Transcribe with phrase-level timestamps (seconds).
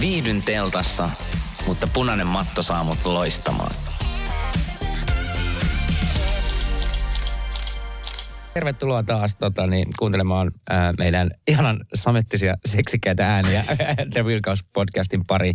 [0.00, 1.10] Viihdyn teltassa,
[1.66, 3.74] mutta punainen matto saa mut loistamaan.
[8.54, 13.64] Tervetuloa taas tota, niin, kuuntelemaan ää, meidän ihanan samettisia seksikkäitä ääniä
[14.12, 15.52] The Wilkaus podcastin pari.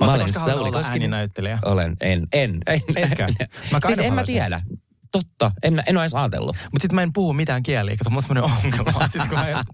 [0.00, 1.58] Mä halunnut olla ääninäyttelijä?
[1.64, 2.58] Olen, en, en.
[2.66, 3.28] en Etkä?
[3.72, 4.60] Mä siis en mä tiedä.
[5.18, 6.56] Totta, en, en ole edes ajatellut.
[6.56, 9.06] Mutta sitten mä en puhu mitään kieliä, kato, mulla on ongelma.
[9.12, 9.64] siis kun, mä,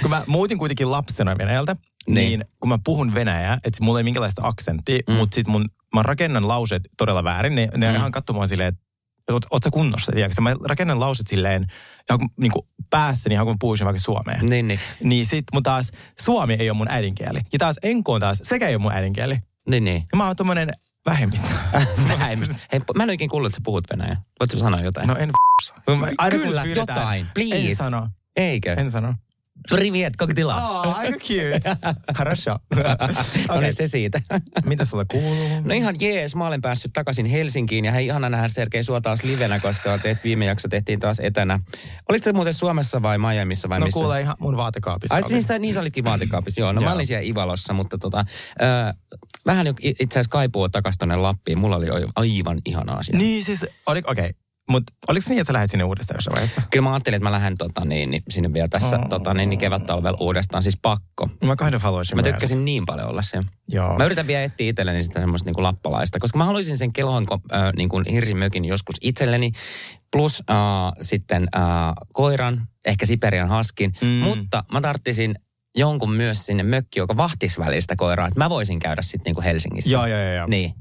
[0.00, 1.74] kun mä muutin kuitenkin lapsena Venäjältä,
[2.06, 2.40] niin, Niin.
[2.40, 5.14] niin kun mä puhun venäjää, että mulla ei minkälaista aksenttia, mm.
[5.14, 5.64] mutta sitten mun,
[5.94, 7.96] mä rakennan lauseet todella väärin, ne, ne mm.
[7.96, 8.90] ihan katsomaan silleen, että
[9.32, 10.40] oot, oot sä kunnossa, tiedätkö?
[10.40, 11.66] Mä rakennan lauset silleen,
[12.10, 14.38] ihan niin kuin päässäni, ihan kuin mä puhuisin vaikka suomea.
[14.42, 14.80] Niin, niin.
[15.02, 17.40] Niin sit mun taas suomi ei ole mun äidinkieli.
[17.52, 19.38] Ja taas enko on taas, sekä ei ole mun äidinkieli.
[19.68, 20.02] Niin, niin.
[20.12, 20.70] Ja mä oon tommonen
[21.06, 21.48] vähemmistö.
[22.18, 22.54] Vähemmistö.
[22.72, 24.22] Hei, mä en oikein kuullut, että sä puhut venäjää.
[24.40, 25.08] Voitko sanoa jotain?
[25.08, 25.30] No en
[26.18, 27.68] aina kun Kyllä, pyydetään- jotain, please.
[27.70, 28.08] En sano.
[28.36, 28.72] Eikö?
[28.72, 29.14] En sano.
[29.69, 30.55] Privet, как dela?
[30.55, 31.61] Oh, aika cute.
[32.15, 32.51] Хорошо.
[32.75, 32.81] No
[33.49, 34.21] Okei, niin, se siitä.
[34.65, 35.61] mitä sulle kuuluu?
[35.63, 39.23] No ihan jees, mä olen päässyt takaisin Helsinkiin ja hei ihana nähdä Sergei sua taas
[39.23, 41.59] livenä, koska teet, viime jakso tehtiin taas etänä.
[42.09, 43.99] Olitko se muuten Suomessa vai Miamiissa vai No missä?
[43.99, 45.15] kuule ihan mun vaatekaapissa.
[45.15, 45.29] Ai oli.
[45.29, 46.71] siis sä, niin sä olitkin vaatekaapissa, joo.
[46.71, 46.95] No mä Joo.
[46.95, 48.93] olin siellä Ivalossa, mutta tota, äh,
[49.45, 51.59] vähän jo itse asiassa kaipuu takaisin tonne Lappiin.
[51.59, 53.17] Mulla oli oi- aivan ihana asia.
[53.17, 54.11] Niin siis, oli, okei.
[54.25, 54.33] Okay.
[54.70, 56.62] mutta oliko niin, että sä lähdet sinne uudestaan jossain vaiheessa?
[56.70, 59.08] Kyllä mä ajattelin, että mä lähden tota, niin, niin, sinne vielä tässä Oh.
[59.08, 60.62] tota, niin, niin kevät-talvella uudestaan.
[60.62, 61.28] Siis pakko.
[61.44, 62.32] Mä kind of haluaisin Mä myös.
[62.32, 63.48] tykkäsin niin paljon olla siellä.
[63.68, 63.98] Joo.
[63.98, 67.26] Mä yritän vielä etsiä itselleni sitä semmoista niin kuin lappalaista, koska mä haluaisin sen kelhon
[67.52, 69.52] äh, niin kuin hirsimökin joskus itselleni,
[70.12, 70.56] plus äh,
[71.00, 71.62] sitten äh,
[72.12, 74.08] koiran, ehkä Siperian haskin, Mm.
[74.08, 75.34] mutta mä tarttisin
[75.76, 79.44] jonkun myös sinne mökki, joka vahtisi välistä koiraa, että mä voisin käydä sitten niin kuin
[79.44, 79.90] Helsingissä.
[79.90, 80.34] Joo, joo, joo.
[80.34, 80.46] joo.
[80.46, 80.74] Niin.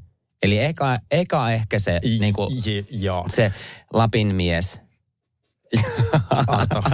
[0.44, 3.26] Eli eka, eka ehkä se, I- niin kuin, je- Joo.
[3.30, 3.54] se
[3.94, 4.80] Lapin mies.
[6.48, 6.84] Aato.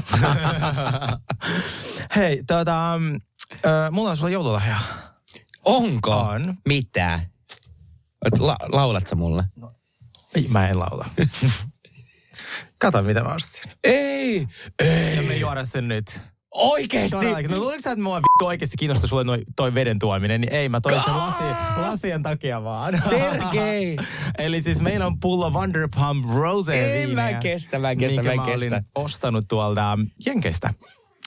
[2.15, 2.93] Hei, tota,
[3.65, 4.77] ö, mulla on sulla joululahja.
[5.65, 6.11] Onko?
[6.11, 6.55] On.
[6.67, 7.19] Mitä?
[8.39, 9.43] La, laulat sä mulle?
[10.35, 11.05] Ei, mä en laula.
[12.77, 13.71] Kato, mitä mä ostin.
[13.83, 14.47] Ei!
[14.79, 15.15] Ei!
[15.15, 16.21] Ja me juoda sen nyt.
[16.55, 17.17] Oikeesti?
[17.17, 17.51] Todellakin.
[17.51, 20.69] No luuliko sä, että mua vittu oikeasti kiinnostaa sulle noi, toi veden tuominen, niin ei,
[20.69, 21.43] mä toin sen lasi,
[21.77, 22.93] lasien takia vaan.
[23.09, 23.97] Sergei!
[24.37, 28.67] Eli siis meillä on pullo Vanderpump Rose En mä kestä, mä kestä, mä kestä.
[28.67, 30.73] olin ostanut tuolta Jenkeistä.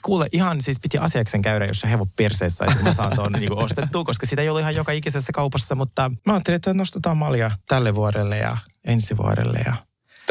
[0.03, 4.03] Kuule, ihan siis piti asiaksen käydä, jos hevo perseessä, että mä saan tuon niinku ostettua,
[4.03, 7.95] koska sitä ei ollut ihan joka ikisessä kaupassa, mutta mä ajattelin, että nostetaan malja tälle
[7.95, 8.57] vuodelle ja
[8.87, 9.73] ensi vuodelle ja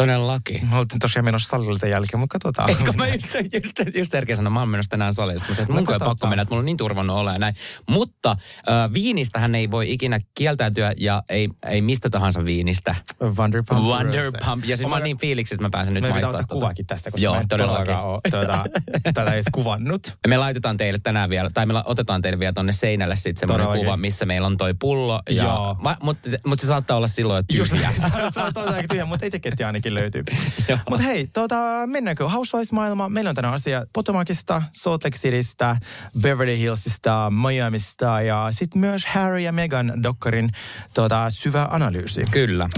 [0.03, 0.67] Todellakin.
[0.71, 2.71] mä oltiin tosiaan menossa salilta jälkeen, mutta katsotaan.
[2.71, 5.39] Eikö mä just, just, just Sergei sanoi, mä oon menossa tänään salille.
[5.39, 7.55] Sitten että mun No no, pakko mennä, että mulla on niin turvannut olla ja näin.
[7.91, 12.95] Mutta äh, viinistä hän ei voi ikinä kieltäytyä ja ei, ei mistä tahansa viinistä.
[13.21, 13.89] Vanderpump Rose.
[13.91, 14.65] Wonderpump.
[14.65, 16.43] Ja siis Oh mä oon niin fiiliksissä, että mä pääsen nyt Me pitää maistamaan.
[16.45, 17.85] ottaa kuvaakin tästä, koska Joo, mä en todellakin.
[17.85, 18.65] todellakaan ole tuota,
[19.15, 20.15] tätä edes kuvannut.
[20.27, 23.65] Me laitetaan teille tänään vielä, tai me la- otetaan teille vielä tonne seinälle sitten semmoinen
[23.67, 23.85] Todellakin.
[23.87, 25.23] kuva, missä meillä on toi pullo.
[25.31, 25.77] Ja, Joo.
[26.03, 27.93] mutta, mutta se saattaa olla silloin Just tyhjä.
[28.35, 30.23] se on todellakin tyhjä, mutta etiketti ainakin löytyy.
[30.69, 30.79] Joo.
[30.91, 31.57] mutta hei, tota,
[31.87, 33.13] mennäänkö Housewives-maailmaan?
[33.13, 35.77] Meillä on tänään asia Potomacista, Salt Lake Citystä,
[36.21, 40.51] Beverly Hillsista, Miamista ja sitten myös Harry ja Meghan Dokkarin
[40.95, 42.25] tota, syvä analyysi.
[42.31, 42.69] Kyllä.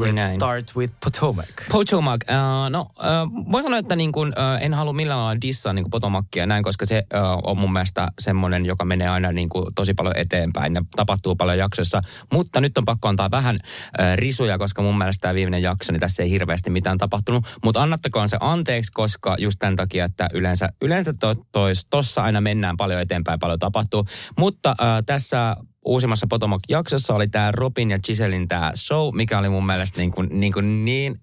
[0.00, 0.34] Let's Näin.
[0.34, 1.46] start with Potomac.
[1.72, 5.72] Potomac, uh, no uh, voin sanoa, että niin kuin, uh, en halua millään lailla dissaa
[5.72, 9.66] niin Potomacia näin, koska se uh, on mun mielestä semmoinen, joka menee aina niin kuin,
[9.74, 12.00] tosi paljon eteenpäin ja tapahtuu paljon jaksoissa.
[12.32, 16.00] Mutta nyt on pakko antaa vähän uh, risuja, koska mun mielestä tämä viimeinen jakso, niin
[16.00, 17.44] tässä ei hirveästi mitään tapahtunut.
[17.64, 22.40] Mutta annattakoon se anteeksi, koska just tämän takia, että yleensä, yleensä to, tois, tossa aina
[22.40, 24.06] mennään paljon eteenpäin, paljon tapahtuu.
[24.38, 29.66] Mutta uh, tässä uusimmassa Potomac-jaksossa oli tämä Robin ja Giselin tämä show, mikä oli mun
[29.66, 31.16] mielestä niin, kuin, niin, kuin niin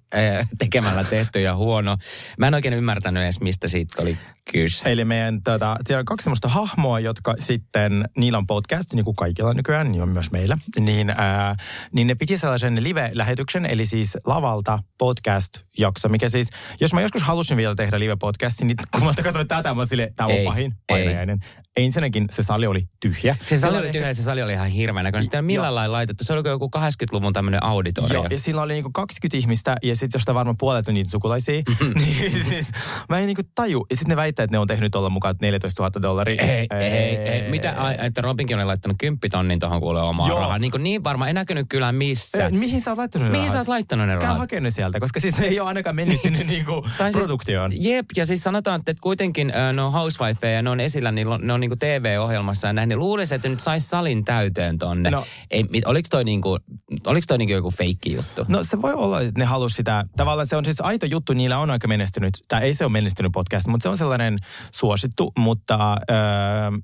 [0.58, 1.98] tekemällä tehty ja huono.
[2.38, 4.18] Mä en oikein ymmärtänyt edes, mistä siitä oli
[4.52, 4.92] kyse.
[4.92, 9.16] Eli meidän, tota, siellä on kaksi semmoista hahmoa, jotka sitten, niillä on podcast, niin kuin
[9.16, 11.56] kaikilla nykyään, niin on myös meillä, niin, ää,
[11.94, 16.50] niin ne piti sellaisen live-lähetyksen, eli siis lavalta podcast-jakso, mikä siis,
[16.80, 20.26] jos mä joskus halusin vielä tehdä live-podcastin, niin kun mä katsoin tätä, mä silleen, tää
[20.26, 20.78] on Ei, pahin, ei.
[20.88, 21.40] painajainen.
[21.78, 23.36] Ensinnäkin se sali oli tyhjä.
[23.48, 25.24] Se sali oli tyhjä, se sali oli ihan hirveän näköinen.
[25.24, 26.24] Sitä ei millään lailla laitettu.
[26.24, 28.14] Se oli joku 80-luvun tämmöinen auditorio.
[28.14, 31.62] Joo, ja sillä oli niinku 20 ihmistä ja sitten josta varmaan puolet on niitä sukulaisia,
[32.00, 32.68] niin sit,
[33.10, 33.86] mä en niinku taju.
[33.90, 36.42] Ja sitten ne väittää, että ne on tehnyt olla mukaan 14 000 dollaria.
[36.42, 37.50] Ei, ei, ei.
[37.50, 40.40] Mitä, ai, että Robinkin oli laittanut kymppitonnin tuohon kuule omaa Joo.
[40.40, 40.60] rahaa.
[40.60, 42.46] Niin, niin varmaan, en näkynyt kyllä missä.
[42.46, 43.54] Ö, Mihin sä oot laittanut ne Mihin rahat?
[43.54, 44.50] sä oot laittanut ne Käy rahat?
[44.62, 47.72] ne sieltä, koska siis ne ei ole ainakaan mennyt sinne niinku Tai siis- produktioon.
[47.84, 51.54] Jep, ja siis sanotaan, että kuitenkin ne on housewifeja ja ne on esillä, niin ne
[51.54, 52.90] on niinku TV-ohjelmassa ja näin.
[52.90, 55.10] Niin luulisi, että nyt saisi salin täyteen tonne.
[55.10, 55.26] No.
[55.52, 56.58] Ei, oliko toi, niinku,
[57.06, 58.46] oliko toi niinku joku feikki juttu?
[58.48, 61.58] No se voi olla, että ne halusi sitä, tavallaan se on siis aito juttu, niillä
[61.60, 64.38] on aika menestynyt, tai ei se ole menestynyt podcast, mutta se on sellainen
[64.72, 66.18] suosittu, mutta öö,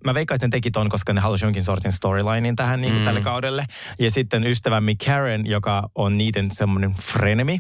[0.06, 3.04] mä veikkaan, että ne teki ton, koska ne halusi jonkin sortin storylinein tähän niin Mm.
[3.04, 3.66] tälle kaudelle.
[4.00, 7.60] Ja sitten ystävämme Karen, joka on niiden semmoinen frenemi,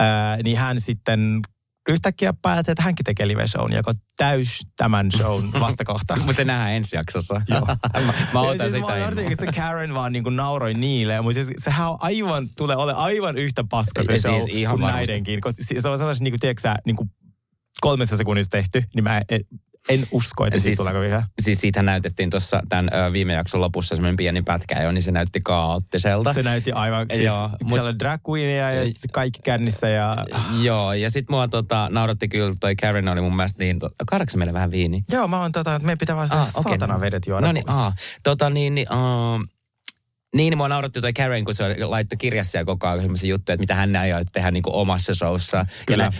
[0.00, 0.06] öö,
[0.44, 1.40] niin hän sitten
[1.88, 6.16] yhtäkkiä päätti, että hänkin tekee live-shown, joka on täys tämän shown vastakohta.
[6.16, 7.34] Mutta nähdään ensi jaksossa.
[7.48, 7.60] Joo.
[8.06, 9.20] mä, mä otan siis sitä.
[9.22, 11.20] Mä se Karen vaan niin kuin nauroi niille.
[11.20, 14.74] Mutta siis, sehän on aivan, tulee ole aivan yhtä paska se Ja show siis ihan
[14.74, 15.06] kuin varmasti.
[15.06, 15.40] näidenkin.
[15.40, 17.10] Koska se on sellaisen, niin kuin, tiedätkö sä, niin kuin
[17.80, 19.40] kolmessa sekunnissa tehty, niin mä en,
[19.88, 21.22] en usko, että siis, siitä tulee vielä.
[21.40, 25.12] Siis siitä näytettiin tuossa tämän ö, viime jakson lopussa semmoinen pieni pätkä jo, niin se
[25.12, 26.32] näytti kaoottiselta.
[26.32, 30.16] Se näytti aivan, siis Joo, mut- siellä drag queenia ja sit kaikki kännissä ja...
[30.62, 34.52] Joo, ja sit mua tota, nauratti kyllä, toi Karen oli mun mielestä niin, kaadakse meille
[34.52, 35.04] vähän viini?
[35.12, 36.70] Joo, mä oon tota, että meidän pitää vaan Ah, ah, okei.
[36.70, 37.46] saatana vedet juoda.
[37.46, 37.92] No niin, aa.
[38.22, 39.44] Tota niin, niin, uh,
[40.36, 43.62] niin, mua nauratti toi Karen, kun se laittoi kirjassa ja koko ajan semmoisia juttuja, että
[43.62, 45.66] mitä hän aioi tehdä niin kuin omassa showssa.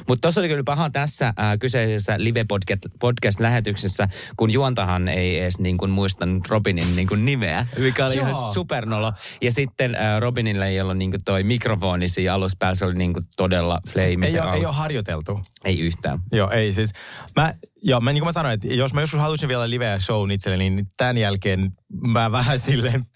[0.09, 5.91] Mutta tuossa oli kyllä paha tässä äh, kyseisessä live-podcast-lähetyksessä, kun juontahan ei edes niin kuin
[5.91, 8.29] muistanut Robinin niin kuin nimeä, mikä oli Joo.
[8.29, 9.13] ihan supernolo.
[9.43, 13.13] Ja sitten äh, Robinille ei ollut niin kuin toi mikrofoni siinä aluspäällä, se oli niin
[13.13, 14.27] kuin todella flame.
[14.27, 15.41] ei, ole, ei ole harjoiteltu.
[15.65, 16.19] ei yhtään.
[16.33, 16.91] Joo, ei siis.
[17.37, 20.31] Mä, joo, mä, niin kuin mä sanoin, että jos mä joskus halusin vielä liveä shown
[20.31, 21.73] itselleni, niin tämän jälkeen
[22.07, 23.07] mä vähän silleen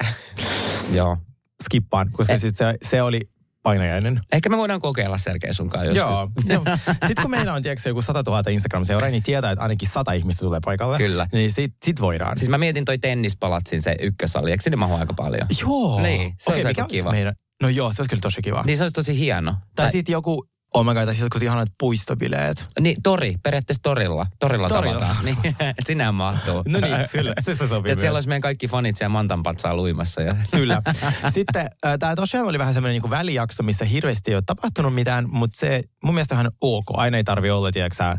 [0.94, 1.18] Joo.
[1.64, 2.40] skippaan, koska Eh.
[2.40, 3.20] sit se, se oli
[3.62, 4.20] painajainen.
[4.32, 6.00] Ehkä me voidaan kokeilla Sergei sunkaan joskus.
[6.00, 6.28] Joo.
[6.54, 6.64] joo.
[7.06, 10.40] Sitten kun meillä on tiedätkö, joku 100 000 Instagram-seuraajaa, niin tietää, että ainakin 100 ihmistä
[10.40, 10.98] tulee paikalle.
[10.98, 11.26] Kyllä.
[11.32, 12.36] Niin sit, sit voidaan.
[12.36, 15.46] Siis mä mietin toi tennispalatsin se ykkösali, eikö sinne mahu aika paljon?
[15.60, 16.00] joo.
[16.00, 17.10] Niin, se Okei, olisi aika kiva.
[17.10, 17.34] Meidän...
[17.62, 18.62] No joo, se olisi kyllä tosi kiva.
[18.66, 19.54] Niin se olisi tosi hieno.
[19.76, 22.66] Tai sitten joku, oh my god, tai jotkut ihanat puistobileet.
[22.80, 24.26] Niin, tori, periaatteessa torilla.
[24.38, 25.00] Torilla, Torilla.
[25.00, 25.24] tavataan.
[25.24, 26.62] Niin, että sinähän mahtuu.
[26.66, 30.22] No niin, kyllä, se, se sopii Et siellä olisi meidän kaikki fanit siellä Mantanpatsaa luimassa.
[30.22, 30.36] Ja...
[30.56, 30.82] Kyllä.
[31.28, 35.28] Sitten äh, tämä tosiaan oli vähän semmoinen niin välijakso, missä hirveästi ei ole tapahtunut mitään,
[35.28, 36.84] mutta se mun mielestä on ihan ok.
[36.94, 38.16] Aina ei tarvi olla, tiedätkö sä,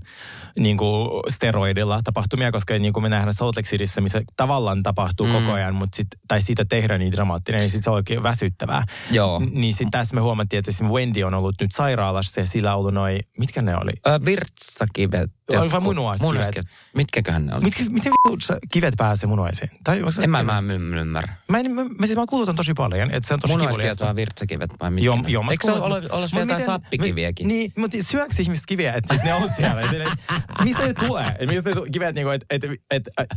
[0.59, 5.27] niin kuin steroidilla tapahtumia, koska niin kuin me nähdään Salt Lake Cityssä, missä tavallaan tapahtuu
[5.27, 5.33] mm.
[5.33, 8.83] koko ajan, mutta sit, tai siitä tehdään niin dramaattinen, niin sitten se on oikein väsyttävää.
[9.11, 9.39] Joo.
[9.39, 12.93] N- niin sitten tässä me huomattiin, että esimerkiksi Wendy on ollut nyt sairaalassa sillä ollut
[12.93, 13.91] noin, mitkä ne oli?
[14.07, 15.31] Ö, virtsakivet.
[15.53, 16.29] Oli vai munuaiskivet?
[16.33, 16.67] munuaiskivet.
[16.95, 17.63] Mitkäköhän ne oli?
[17.63, 19.71] Mitkä, miten vittu kivet pääsee munuaisiin?
[19.83, 21.35] Tai onko se- En mä, mä en ymmärrä.
[21.47, 24.05] Mä, en, mä, mä, siis mä kuulutan tosi paljon, että se on tosi Munuaiskivet kivuliasta.
[24.05, 25.05] vai virtsakivet vai mitkä?
[25.05, 27.47] Joo, joo, mä Eikö se ole, ole, jotain miten- sappikiviäkin?
[27.47, 29.89] Niin, mutta syöks ihmiset kiviä, että sit ne on siellä?
[29.89, 31.35] Silleen, että mistä ne tulee?
[31.39, 32.45] Et Mistä ne kivet niinku, että...
[32.49, 33.29] Et, et, et,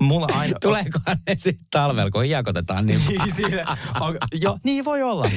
[0.00, 0.56] mulla aina...
[0.62, 5.30] Tuleekohan ne sitten talvella, kun hiekotetaan niin Niin, siinä, on, jo, niin voi olla.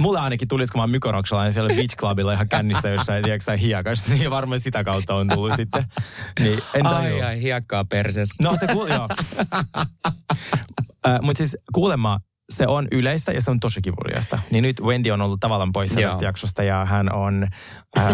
[0.00, 0.90] Mulle ainakin tulisi, kun mä oon
[1.32, 5.52] mykonoksalainen siellä Beach Clubilla ihan kännissä jossain, tiedätkö hiekas, niin varmaan sitä kautta on tullut
[5.56, 5.84] sitten.
[6.40, 7.26] Niin, en Ai tajua.
[7.26, 8.34] ai, hiekkaa perseessä.
[8.42, 9.08] No se kuul, joo.
[11.06, 12.18] äh, Mutta siis kuulemma
[12.52, 14.38] se on yleistä ja se on tosi kivuliasta.
[14.50, 16.10] Niin nyt Wendy on ollut tavallaan poissa Joo.
[16.10, 17.46] tästä jaksosta ja hän on
[17.98, 18.06] äh,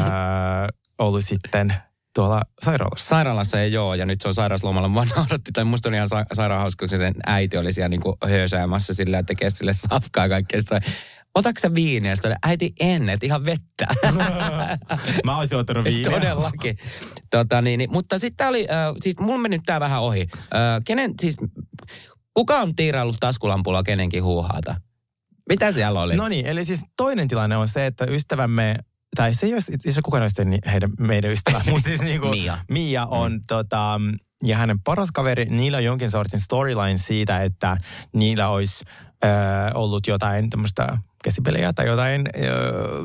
[0.99, 1.75] ollut sitten
[2.15, 3.09] tuolla sairaalassa.
[3.09, 4.88] Sairaalassa ei joo, ja nyt se on sairauslomalla.
[4.88, 7.88] Mua nauratti, tai musta oli ihan sa- sairaan hauska, kun se sen äiti oli siellä
[7.88, 10.60] niinku höösäämässä silleen, että tekee sille safkaa kaikkea.
[11.38, 12.16] Otatko sä viiniä?
[12.16, 13.86] Sitten äiti en, et ihan vettä.
[15.26, 16.10] Mä olisin ottanut viiniä.
[16.10, 16.78] Todellakin.
[17.30, 20.26] Tota, niin, niin, mutta sitten oli, äh, siis mulla meni tää vähän ohi.
[20.32, 20.48] Äh,
[20.84, 21.36] kenen, siis,
[22.34, 24.80] kuka on tiiraillut taskulampulla kenenkin huuhaata?
[25.48, 26.16] Mitä siellä oli?
[26.16, 28.78] No niin, eli siis toinen tilanne on se, että ystävämme,
[29.19, 32.58] tai se ei ole itse asiassa kukaan ni- heidän, meidän ystävä, mutta siis niinku Mia.
[32.70, 33.41] Mia on mm.
[33.48, 34.01] tota,
[34.43, 37.77] ja hänen paras kaveri, niillä on jonkin sortin storyline siitä, että
[38.13, 38.84] niillä olisi
[39.25, 39.31] äh,
[39.75, 42.43] ollut jotain tämmöistä käsipelejä tai jotain äh,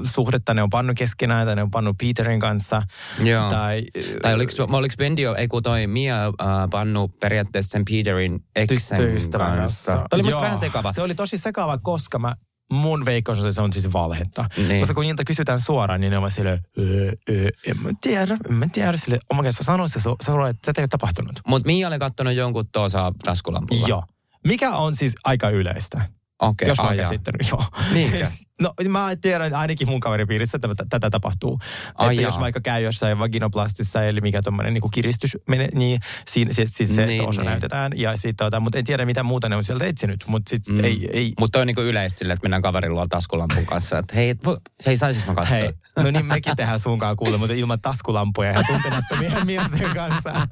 [0.03, 2.81] suhdetta, ne on pannut keskenään tai ne on pannut Peterin kanssa.
[3.19, 3.49] Joo.
[3.49, 3.83] Tai,
[4.21, 6.31] Tai oliko, oliko Bendio, ei kun toi Mia äh,
[6.71, 9.91] pannu periaatteessa sen Peterin tyttöystävän kanssa.
[9.91, 9.91] kanssa.
[9.91, 10.93] Tämä oli musta vähän sekava.
[10.93, 12.35] Se oli tosi sekava, koska mä,
[12.71, 14.45] mun veikkaus on, että se on siis valhetta.
[14.67, 14.79] Niin.
[14.79, 18.37] Koska kun niiltä kysytään suoraan, niin ne on vaan silleen, öö, öö, en mä tiedä,
[18.49, 18.97] en mä tiedä.
[18.97, 21.39] Sille, God, sä sanoit se, sä sanoit, että se ei ole tapahtunut.
[21.47, 23.87] Mutta Mia oli kattonut jonkun tuossa taskulampulla.
[23.87, 24.03] Joo.
[24.47, 26.01] Mikä on siis aika yleistä.
[26.41, 27.65] Okei, Jos mä oon käsittänyt, joo.
[27.93, 31.59] Siis, no mä tiedän ainakin mun kaveripiirissä, että tätä, tätä tapahtuu.
[31.95, 32.41] Ai että jos jaa.
[32.41, 37.05] vaikka käy jossain vaginoplastissa, eli mikä tommonen niin kiristys menee, niin siinä siis, siis se
[37.05, 37.49] Niin, niin, osa niin.
[37.49, 37.91] näytetään.
[37.95, 40.23] Ja sit, tota, mutta en tiedä mitä muuta ne on sieltä etsinyt.
[40.27, 40.83] Mutta sit mm.
[40.83, 44.57] ei, ei, Mutta on yleistä sille, että mennään kaverin luo taskulampun kanssa, että hei, vo,
[44.85, 45.57] hei saisis mä katsoa?
[45.57, 50.47] Hei, no niin mekin tehdään sunkaan kuule, mutta ilman taskulampuja ja tuntemattomien miesten kanssa.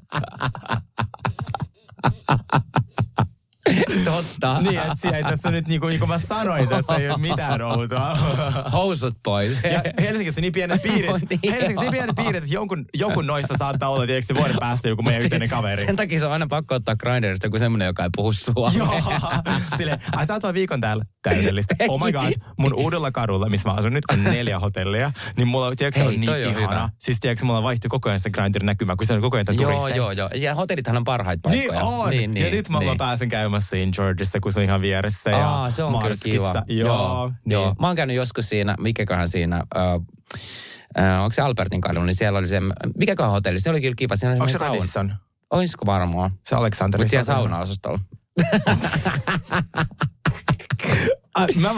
[4.16, 4.62] Totta.
[4.62, 7.18] niin, että siellä ei tässä nyt, niin kuin, niin kuin mä sanoin, tässä ei ole
[7.18, 8.16] mitään outoa.
[8.72, 9.62] Housut pois.
[9.64, 11.12] Ja Helsingissä on niin pienet piirit.
[11.30, 14.88] Niin Helsingissä on niin pienet piirit, että jonkun, jonkun noista saattaa olla, tiedätkö, vuoden päästä
[14.90, 15.86] joku meidän yhteinen kaveri.
[15.86, 18.78] Sen takia se on aina pakko ottaa Grinderista joku semmoinen, joka ei puhu suomea.
[18.78, 19.02] Joo.
[19.78, 21.06] Silleen, ai sä oot vaan viikon täällä.
[21.24, 21.76] Täydellistä.
[21.88, 25.12] Oh my god, mun uudella kadulla, missä mä asun nyt, on neljä hotellia.
[25.38, 26.60] Niin mulla, tiedätkö, Hei, on niin on ihana.
[26.60, 26.90] hyvä.
[26.98, 29.56] Siis tiedätkö, mulla vaihtuu koko ajan se Grindr näkymä, kun se on koko ajan Joo,
[29.66, 29.96] turisteja.
[29.96, 30.30] joo, joo.
[30.36, 31.96] Ja hotellithan on parhaita Niin paikkoja.
[31.96, 32.10] on.
[32.10, 32.90] Niin, niin, ja nyt mä, niin.
[32.90, 35.30] mä pääsen käymässä siinä Georgeissa, kun se on ihan vieressä.
[35.30, 36.64] Ja Aa, se on kyllä kiva.
[36.68, 37.54] Joo, niin.
[37.54, 37.76] joo.
[37.80, 39.94] Mä oon käynyt joskus siinä, mikäköhän siinä, äh,
[41.00, 42.62] äh, onko se Albertin kadulla, niin siellä oli se,
[42.98, 44.16] mikäköhän hotelli, se oli kyllä kiva.
[44.16, 44.74] Siinä oli Onko se sauna.
[44.76, 45.16] Radisson?
[45.52, 46.32] Oisko varmaan?
[46.46, 47.04] Se Aleksanteri.
[47.04, 48.00] Mutta siellä saunaosastolla.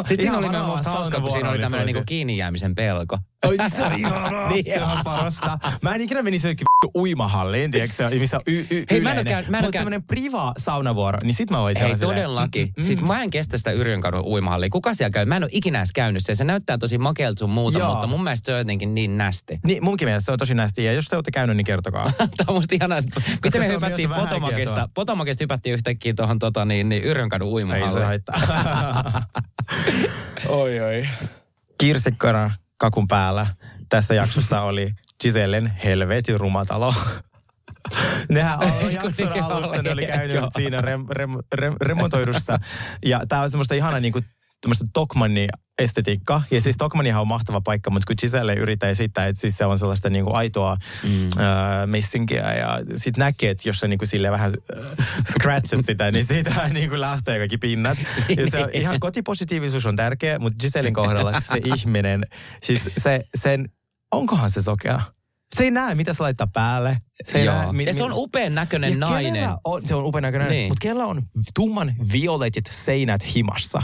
[0.03, 3.17] Sitten siinä oli myös hauska, kun siinä oli tämmöinen niinku kiinni jäämisen pelko.
[3.47, 4.49] Oi, se on ihanaa.
[4.53, 4.65] Niin.
[4.65, 5.57] se on parasta.
[5.81, 6.65] Mä en ikinä menisi jonnekin
[6.97, 9.43] uimahalliin, tiedätkö se, missä on y- y- Hei, mä en oo yleinen.
[9.43, 12.67] käy- mä en Mutta semmoinen priva saunavuoro, niin sit mä voisin Hei, todellakin.
[12.67, 14.69] mm, mm, Sitten mä en kestä sitä Yrjönkadun uimahallia.
[14.69, 15.25] Kuka siellä käy?
[15.25, 16.37] Mä en ole ikinä edes käynyt siellä.
[16.37, 17.89] Se näyttää tosi makealta sun muuta, Joo.
[17.91, 19.59] mutta mun mielestä se on jotenkin niin nästi.
[19.65, 20.83] Niin, munkin mielestä se on tosi nästi.
[20.83, 22.11] Ja jos te olette käynyt, niin kertokaa.
[22.17, 24.09] Tämä on musta ihanaa, miten se me hypättiin
[24.55, 24.87] kietoa.
[24.93, 28.05] Potomokista hypättiin yhtäkkiä tuohon tota, niin, niin Yrjönkadun Ei se uimahalliin.
[28.05, 28.41] haittaa.
[30.47, 31.07] oi, oi.
[31.77, 33.47] Kirsikkona kakun päällä.
[33.89, 36.93] Tässä jaksossa oli Gisellen helvetin rumatalo.
[38.29, 40.49] Nehän on jakson niin alussa, ne oli käynyt Joo.
[40.57, 42.59] siinä rem, rem, rem, remontoidussa.
[43.05, 44.21] Ja tää on semmoista ihana niinku
[44.63, 46.43] tämmöistä Tokmanni estetiikkaa.
[46.51, 49.79] Ja siis Tokmannihan on mahtava paikka, mutta kun Giselle yrittää esittää, että siis se on
[49.79, 51.09] sellaista niinku aitoa mm.
[51.25, 51.33] äh,
[51.85, 56.69] messinkiä ja sit näkee, että jos sä niinku sille vähän äh, scratchat sitä, niin siitä
[56.73, 57.97] niinku lähtee kaikki pinnat.
[58.37, 62.25] Ja se on, ihan kotipositiivisuus on tärkeä, mutta Gisellen kohdalla se ihminen,
[62.63, 63.69] siis se, sen,
[64.11, 65.01] onkohan se sokea?
[65.55, 66.97] Se ei näe, mitä se laittaa päälle.
[67.25, 67.55] Se ei Joo.
[67.55, 69.49] näe, mi- ja se on upean näköinen nainen.
[69.63, 70.67] On, se on upean näköinen, Niin.
[70.67, 71.21] mutta kellä on
[71.55, 73.81] tumman violetit seinät himassa?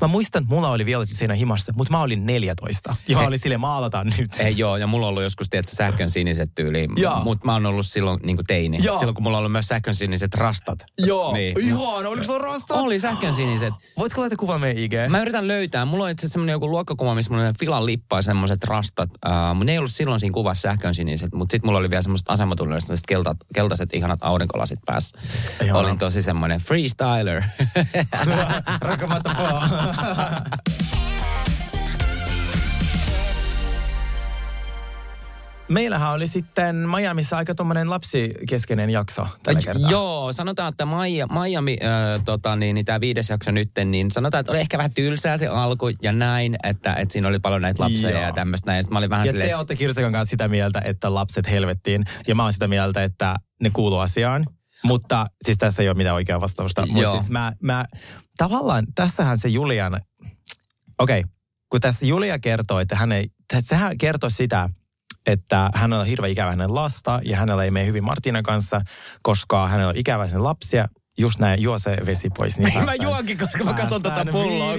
[0.00, 2.96] Mä muistan, mulla oli violetit seinät himassa, mutta mä olin 14.
[3.08, 4.30] Ja mä olin sille maalataan nyt.
[4.40, 7.20] Ei joo, ja mulla on ollut joskus, tiedätkö, sähkön siniset tyyli, Joo.
[7.24, 8.78] mutta mä oon ollut silloin niin kuin teini.
[8.82, 8.98] Joo.
[8.98, 10.78] Silloin kun mulla on ollut myös sähkön siniset rastat.
[10.98, 11.60] Joo, Niin.
[11.60, 12.76] ihana, oliko sulla rastat?
[12.76, 13.74] Oli sähkön siniset.
[13.98, 14.92] Voitko laittaa kuvan meidän IG?
[15.08, 15.84] Mä yritän löytää.
[15.84, 19.10] Mulla on itse asiassa semmoinen joku luokkakuva, missä mulla on filan lippa ja semmoiset rastat.
[19.26, 22.02] Uh, mutta ne ei ollut silloin siinä kuvassa sähkön siniset, mutta sitten mulla oli vielä
[22.02, 25.18] semmoiset asematunnelliset sellaiset keltat, keltaiset ihanat aurinkolasit päässä.
[25.64, 25.78] Ihana.
[25.78, 27.42] Olin tosi semmoinen freestyler.
[28.80, 29.30] Rakamatta.
[35.72, 39.90] Meillähän oli sitten Miamiissa aika tuommoinen lapsikeskeinen jakso tällä kertaa.
[39.90, 44.40] Joo, sanotaan, että Maija, Miami, äh, tota, niin, niin tämä viides jakso nytten, niin sanotaan,
[44.40, 47.82] että oli ehkä vähän tylsää se alku ja näin, että, että siinä oli paljon näitä
[47.82, 48.22] lapsia Joo.
[48.22, 48.84] ja tämmöistä näin.
[48.90, 52.04] Mä olin vähän Ja silleen, te olette Kirsikan kanssa sitä mieltä, että lapset helvettiin.
[52.28, 54.46] Ja mä oon sitä mieltä, että ne kuuluu asiaan.
[54.82, 56.86] Mutta siis tässä ei ole mitään oikeaa vastausta.
[56.86, 57.84] Mutta siis mä, mä,
[58.36, 60.00] tavallaan tässähän se Julian,
[60.98, 61.30] okei, okay,
[61.72, 63.28] kun tässä Julia kertoo, että hän ei,
[63.60, 64.68] sehän kertoo sitä,
[65.26, 68.80] että hänellä on hirveän ikävä hänen lasta ja hänellä ei mene hyvin Martinan kanssa,
[69.22, 70.88] koska hänellä on ikävä sen lapsia.
[71.22, 72.58] Just näin, juo se vesi pois.
[72.58, 74.74] Niin Ei mä päästään- juonkin, koska mä katson tota päästään pulloa.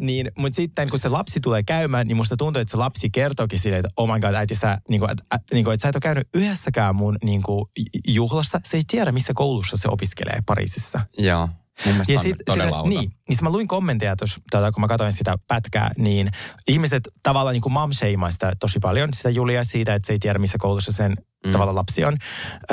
[0.00, 3.58] Niin, mutta sitten kun se lapsi tulee käymään, niin musta tuntuu, että se lapsi kertookin
[3.58, 5.88] silleen, että oh my god, äiti sä, niin kuin, että, ä, niin kuin, että sä
[5.88, 7.64] et ole käynyt yhdessäkään mun niin kuin,
[8.08, 8.60] juhlassa.
[8.64, 11.00] Se ei tiedä, missä koulussa se opiskelee Pariisissa.
[11.18, 11.48] Joo,
[11.86, 12.88] mun on sit- todella outo.
[12.88, 16.30] Niin, niin sit mä luin kommentteja tuossa, tota, kun mä katsoin sitä pätkää, niin
[16.68, 17.90] ihmiset tavallaan niin mom
[18.30, 21.16] sitä tosi paljon, sitä Julia siitä, että se ei tiedä, missä koulussa sen
[21.46, 21.52] mm.
[21.52, 22.16] tavallaan lapsi on.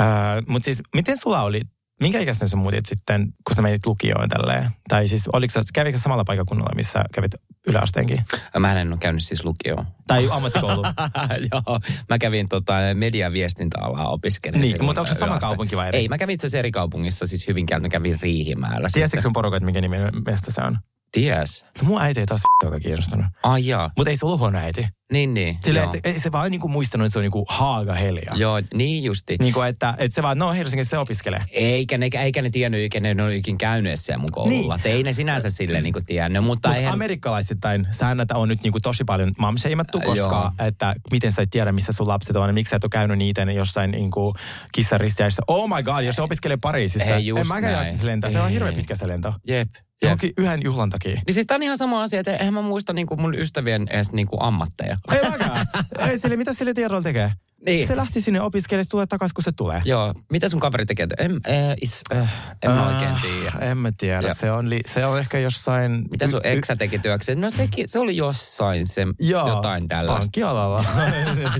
[0.00, 0.06] Öö,
[0.48, 1.60] Mutta siis, miten sulla oli,
[2.00, 4.70] minkä ikäisenä sä muutit sitten, kun sä menit lukioon tälleen?
[4.88, 7.34] Tai siis, oliko sä, kävikö sä samalla paikakunnalla, missä kävit
[7.66, 8.20] yläasteenkin?
[8.58, 9.86] Mä en ole käynyt siis lukioon.
[10.06, 10.82] Tai ammattikoulu?
[11.52, 14.60] Joo, mä kävin tota, media- viestintäalaa opiskelin.
[14.60, 15.98] Niin, mutta onko se sama kaupunki vai eri?
[15.98, 18.88] Ei, mä kävin itse asiassa eri kaupungissa, siis Hyvinkäällä, mä kävin Riihimäellä.
[18.92, 20.78] Tiesitkö sun porukat, mikä nimi mestä se on?
[21.12, 21.66] Ties.
[21.82, 23.26] No mun äiti ei taas joka kiinnostunut.
[23.42, 24.86] Ai jaa, Mutta ei se ollut huono äiti.
[25.12, 25.58] niin niin.
[25.64, 25.92] Sillä, joo.
[25.94, 28.32] että ei se vaan niinku muistanut, että se on niinku Haaga Helia.
[28.36, 29.36] joo, niin justi.
[29.40, 31.42] Niin kuin, että, että se vaan, no Helsingissä se opiskelee.
[31.50, 34.76] Eikä ne, eikä ne tiennyt, eikä ne ole ikin käynyt siellä mun koululla.
[34.76, 34.84] Niin.
[34.84, 34.96] Niin.
[34.96, 36.92] Ei ne sinänsä silleen niin tiennyt, mutta Mutta eihän...
[36.94, 40.66] amerikkalaisittain säännöt on nyt niinku tosi paljon mamseimattu, koska Joo.
[40.68, 43.18] että miten sä et tiedä, missä sun lapset on ja miksi sä et ole käynyt
[43.18, 44.34] niitä jossain niinku
[44.72, 45.42] kissaristiäissä.
[45.46, 47.14] Oh my god, jos se opiskelee Pariisissa.
[47.14, 48.30] Ei just en mäkään jaksaisi lentää.
[48.30, 49.34] Se on hirveän pitkä se lento.
[49.48, 49.68] Jep.
[50.02, 51.20] Johonkin yhden juhlan takia.
[51.26, 54.12] Niin siis tää on ihan sama asia, että eihän mä muista niinku mun ystävien edes
[54.12, 54.96] niinku ammatteja.
[55.14, 55.66] Ei mäkään.
[55.98, 57.32] Ei sille, mitä sille tiedolla tekee?
[57.66, 57.88] Niin.
[57.88, 59.82] Se lähti sinne opiskelemaan, se tulee takaisin, kun se tulee.
[59.84, 61.06] Joo, mitä sun kaveri tekee?
[61.18, 63.70] En, äh, is, äh, en mä oikein tiedä.
[63.70, 64.20] En mä tiedä.
[64.20, 64.34] Joo.
[64.34, 66.04] Se on, li, se on ehkä jossain...
[66.10, 67.40] Mitä sun eksä teki työkseen?
[67.40, 70.20] No sekin, se oli jossain se, Joo, jotain tällaista.
[70.20, 70.84] Pankkialalla.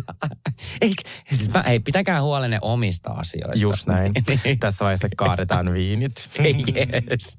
[0.81, 0.93] Ei,
[1.33, 3.63] siis mä, ei, pitäkää huolenne omista asioista.
[3.63, 4.13] Just näin.
[4.45, 4.59] Niin.
[4.59, 6.31] Tässä vaiheessa kaadetaan viinit.
[6.41, 7.39] yes.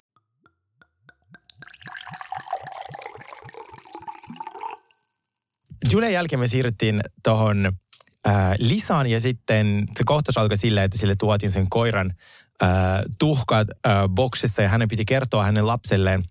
[5.91, 7.65] Julen jälkeen me siirryttiin tuohon
[8.27, 12.13] äh, Lisaan ja sitten se kohtaus alkoi silleen, että sille tuotiin sen koiran
[12.63, 12.69] äh,
[13.19, 16.24] tuhkat äh, boksissa ja hänen piti kertoa hänen lapselleen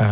[0.00, 0.08] äh,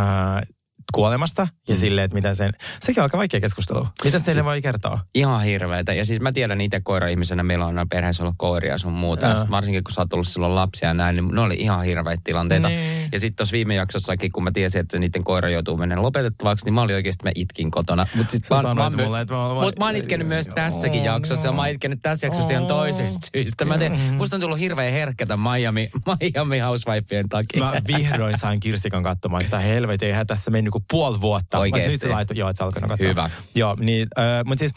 [0.92, 1.80] kuolemasta ja mm.
[1.80, 2.52] silleen, että mitä sen...
[2.80, 3.88] Sekin on aika vaikea keskustelu.
[4.04, 4.98] Mitä teille voi kertoa?
[5.14, 5.94] Ihan hirveetä.
[5.94, 9.26] Ja siis mä tiedän itse koira-ihmisenä, meillä on perheessä ollut koiria sun muuta.
[9.26, 11.84] Ja sit varsinkin kun sä oot ollut silloin lapsia ja näin, niin ne oli ihan
[11.84, 12.68] hirveitä tilanteita.
[12.68, 13.08] Niin.
[13.12, 16.74] Ja sitten tuossa viime jaksossakin, kun mä tiesin, että niiden koira joutuu menemään lopetettavaksi, niin
[16.74, 18.06] mä olin oikeasti, mä itkin kotona.
[18.14, 20.48] Mutta sit mä, sanoit mä, mä, mulle, että mä- mä- mut mä oon itkenyt myös
[20.48, 21.48] tässäkin Oh, jaksossa.
[21.48, 23.64] Ja mä oon itkenyt tässä jaksossa ihan toisesta syystä.
[23.64, 25.90] Mä teen, musta on tullut hirveän herkkä tämän Miami,
[26.34, 27.64] Miami Housewifeen takia.
[27.64, 30.08] Mä vihdoin sain Kirsikan katsomaan sitä helvetin.
[30.08, 31.58] Eihän tässä mennyt kuin puoli vuotta.
[31.58, 31.92] Oikeesti?
[32.08, 33.08] Nyt se joo, että sä alkanut katsoa.
[33.08, 33.30] Hyvä.
[33.54, 34.72] Joo, niin, äh, mutta siis,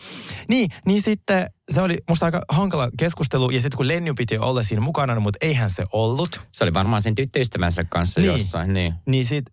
[0.49, 3.49] niin, niin sitten se oli musta aika hankala keskustelu.
[3.49, 6.41] Ja sitten kun Lenny piti olla siinä mukana, mutta eihän se ollut.
[6.53, 8.31] Se oli varmaan sen tyttöystävänsä kanssa Niin.
[8.31, 8.73] jossain.
[8.73, 8.93] Niin.
[9.05, 9.45] Niin sit,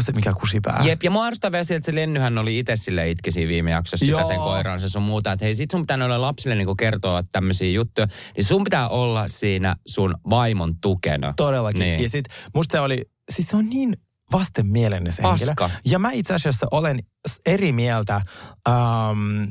[0.00, 0.80] se mikä kusipää.
[0.84, 4.06] Jep, ja mua arvostaa vielä se, että se Lennyhän oli itse sille itkisi viime jaksossa
[4.06, 4.24] sitä Joo.
[4.28, 5.32] sen koiraansa sun muuta.
[5.32, 8.06] Että hei, sit sun pitää noille lapsille niinku kertoa tämmöisiä juttuja.
[8.36, 11.34] Niin sun pitää olla siinä sun vaimon tukena.
[11.36, 11.80] Todellakin.
[11.80, 12.02] Niin.
[12.02, 13.92] Ja sit musta se oli, siis se on niin
[14.32, 15.46] vastenmielinen se henkilö.
[15.46, 15.70] Paska.
[15.84, 17.00] Ja mä itse asiassa olen
[17.46, 18.20] eri mieltä
[18.68, 19.48] um,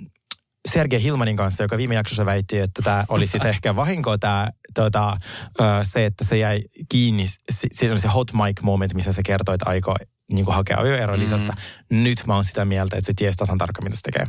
[0.71, 5.17] Sergei Hilmanin kanssa, joka viime jaksossa väitti, että tämä oli sitten ehkä vahinko tää, tota,
[5.83, 7.27] se, että se jäi kiinni.
[7.27, 9.95] Si- Siinä oli se hot mic moment, missä se kertoi, että aikoo
[10.33, 11.53] niin hakea ajoero Lisasta.
[11.89, 12.03] Mm.
[12.03, 14.27] Nyt mä oon sitä mieltä, että se ties tasan tarkkaan, mitä se tekee.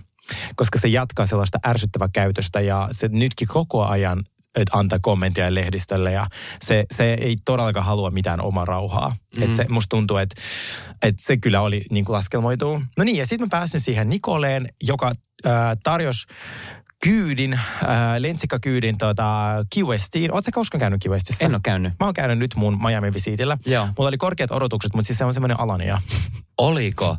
[0.57, 6.13] Koska se jatkaa sellaista ärsyttävää käytöstä ja se nytkin koko ajan että antaa kommentteja lehdistölle
[6.13, 6.27] ja
[6.63, 9.17] se, se ei todellakaan halua mitään omaa rauhaa.
[9.37, 9.43] Mm.
[9.43, 10.41] Et se, musta tuntuu, että
[11.03, 12.83] et se kyllä oli niin kuin laskelmoituu.
[12.99, 15.13] No niin, ja sitten mä pääsin siihen Nikoleen, joka
[15.47, 16.27] äh, tarjosi
[17.03, 17.61] kyydin, äh,
[18.19, 20.33] lentsikakyydin tota, Key Westiin.
[20.33, 21.45] Oletko koskaan käynyt Key Westissä?
[21.45, 21.93] En ole käynyt.
[22.01, 23.59] Mä oon käynyt nyt mun Miami-visiitillä.
[23.67, 23.89] Joo.
[23.99, 26.01] Mulla oli korkeat odotukset, mutta siis se on semmoinen alania.
[26.59, 27.17] Oliko?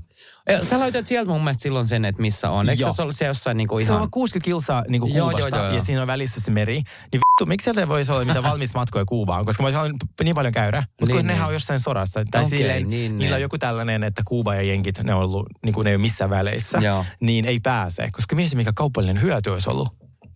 [0.61, 2.69] Sä laitat sieltä mun mielestä silloin sen, että missä on.
[2.69, 2.93] Eikö Joo.
[2.93, 4.01] se ollut se jossain niinku Se ihan...
[4.01, 5.85] on 60 kilsaa niin kuin Joo, Kuubasta joo, joo, ja joo.
[5.85, 6.73] siinä on välissä se meri.
[6.73, 9.45] Niin vittu, miksi sieltä voisi olla mitään valmis matkoja Kuubaan?
[9.45, 10.83] Koska mä olisin niin paljon käydä.
[10.99, 11.47] Mutta Niin, kun nehän niin.
[11.47, 12.23] on jossain sodassa.
[12.31, 13.41] Tai Okei, silleen, niin, niillä on niin.
[13.41, 16.29] joku tällainen, että Kuuba ja jenkit, ne on ollut, niin kuin ne ei ole missään
[16.29, 16.77] väleissä.
[16.77, 17.05] Joo.
[17.19, 18.09] Niin ei pääse.
[18.11, 19.87] Koska miesi, mikä kaupallinen hyöty olisi ollut.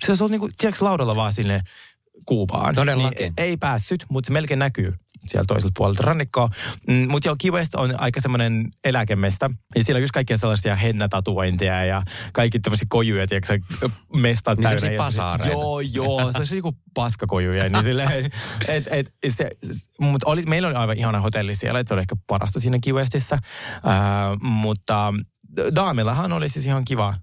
[0.06, 1.62] Se olisi ollut niin kuin, tiedätkö, laudalla vaan sinne
[2.26, 2.76] Kuubaan.
[2.76, 3.20] Todellakin.
[3.20, 4.94] Niin ei päässyt, mutta se melkein näkyy
[5.28, 6.50] sieltä toiselta puolelta rannikkoa.
[6.88, 9.52] Mm, mutta joo, Key West on aika semmoinen eläkemesta.
[9.76, 12.02] Ja siellä on just kaikkia sellaisia hennätatuointeja ja
[12.34, 13.60] kaikki tämmöisiä kojuja, tiedätkö,
[14.14, 14.98] mestat Niin täynnä.
[14.98, 15.52] basaareita.
[15.54, 17.70] Joo, joo, se on niinku paskakojuja.
[17.70, 18.12] niin silleen,
[18.68, 19.50] et, et, se,
[20.00, 22.94] mutta oli, meillä oli aivan ihana hotelli siellä, että se oli ehkä parasta siinä Key
[22.94, 23.38] Westissä.
[23.78, 25.14] Uh, mutta
[25.76, 27.14] Daamillahan oli siis ihan kiva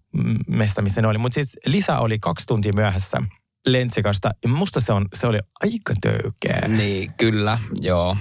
[0.46, 1.18] mesta, missä ne oli.
[1.18, 3.22] Mutta siis Lisa oli kaksi tuntia myöhässä
[3.66, 4.30] Lentsikasta.
[4.42, 6.68] Ja musta se, on, se oli aika töykeä.
[6.68, 8.16] Niin, kyllä, joo.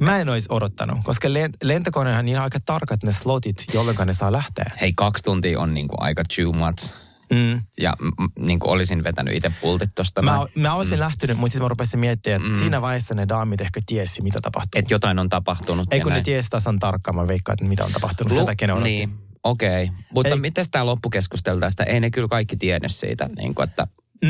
[0.00, 4.32] Mä en olisi odottanut, koska lent- lentokonehan niin aika tarkat ne slotit, jolloin ne saa
[4.32, 4.72] lähteä.
[4.80, 6.92] Hei, kaksi tuntia on niinku aika too much.
[7.32, 7.62] Mm.
[7.80, 10.22] Ja mm, niinku olisin vetänyt itse pultit tosta.
[10.22, 11.00] Mä, mä olisin mm.
[11.00, 12.58] lähtenyt, mutta sitten mä rupesin miettimään, että mm.
[12.58, 14.78] siinä vaiheessa ne daamit ehkä tiesi, mitä tapahtuu.
[14.78, 15.92] Että jotain on tapahtunut.
[15.92, 16.24] Ei kun ne näin.
[16.24, 18.32] tiesi tasan tarkkaan, mä veikkaan, että mitä on tapahtunut.
[18.32, 18.90] Sen Lu- takia ne odotti.
[18.90, 19.10] Niin,
[19.44, 19.84] okei.
[19.84, 19.96] Okay.
[20.14, 21.84] Mutta Ei- miten tämä loppukeskustelu tästä?
[21.84, 23.86] Ei ne kyllä kaikki tiennyt siitä, niin kuin, että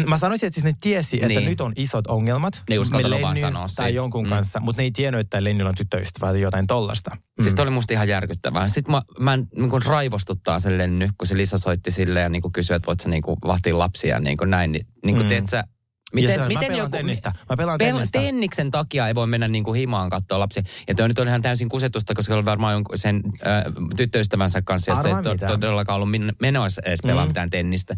[0.06, 1.44] Mä sanoisin, että siis ne tiesi, että Niin.
[1.44, 2.62] nyt on isot ongelmat.
[2.68, 4.30] Ne ei uskaltanut vaan sanoa Tai jonkun Mm.
[4.30, 7.10] kanssa, mutta ne ei tiennyt, että Lennillä on tyttöystävää tai jotain tollasta.
[7.14, 7.42] mm.
[7.42, 8.68] siis toi oli musta ihan järkyttävää.
[8.68, 12.52] Sitten mä, mä niin kuin raivostuttaa sen Lenny, kun se Lisa soitti sille ja niin
[12.52, 14.72] kysyi, että voit sä niin kuin vahtia lapsia ja niin näin.
[14.72, 15.28] Niin, niin kuin Mm.
[15.28, 15.64] teet sä,
[16.16, 17.32] Ja se on, mä pelaan tennistä.
[17.50, 18.18] Mä pelaan tennistä.
[18.20, 20.62] Tenniksen takia ei voi mennä niin kuin himaan katsoa lapsia.
[20.88, 23.64] Ja toi nyt on ihan täysin kusetusta, koska oli varmaan jonkun sen äh,
[23.96, 24.90] tyttöystävänsä kanssa.
[24.92, 27.28] Ja se ei to- todellakaan ollut min- menoissa edes pelaa Mm.
[27.28, 27.96] mitään tennistä.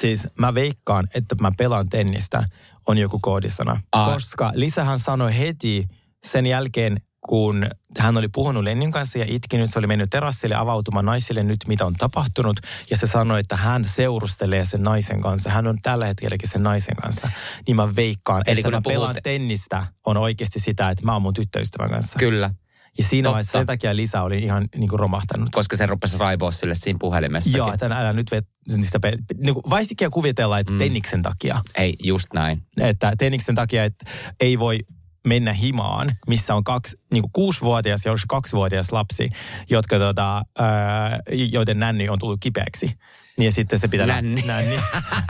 [0.00, 2.44] Siis mä veikkaan, että mä pelaan tennistä
[2.86, 3.80] on joku koodisana.
[3.92, 4.12] Aa.
[4.12, 5.88] Koska Lisähän sanoi heti
[6.26, 7.66] sen jälkeen, kun
[7.98, 11.86] hän oli puhunut Lennin kanssa ja itkinyt, se oli mennyt terassille avautumaan naisille nyt, mitä
[11.86, 12.60] on tapahtunut.
[12.90, 15.50] Ja se sanoi, että hän seurustelee sen naisen kanssa.
[15.50, 17.30] Hän on tällä hetkelläkin sen naisen kanssa.
[17.66, 21.12] Niin mä veikkaan, Eli että kun mä pelaan puhut- tennistä on oikeasti sitä, että mä
[21.12, 22.18] oon mun tyttöystävän kanssa.
[22.18, 22.50] Kyllä,
[22.98, 23.32] Ja siinä Totta.
[23.34, 25.50] vaiheessa sen takia Lisa oli ihan niin kuin romahtanut.
[25.52, 27.58] koska se rupesi raivoa sille siinä puhelimessakin.
[27.58, 30.78] Joo, että älä nyt vet, niistä, pe- niin kuin kuvitella, että mm.
[30.78, 32.62] tenniksen takia Ei, just näin.
[32.80, 34.04] että tenniksen takia, että
[34.40, 34.78] ei voi
[35.24, 39.30] mennä himaan, missä on kaksi, niin kuin kuusivuotias ja kaksivuotias lapsi,
[39.70, 42.98] jotka tota, ää, joiden nänni on tullut kipeäksi.
[43.38, 44.06] Niin ja sitten se pitää...
[44.06, 44.42] Nänni.
[44.46, 44.76] Nänni.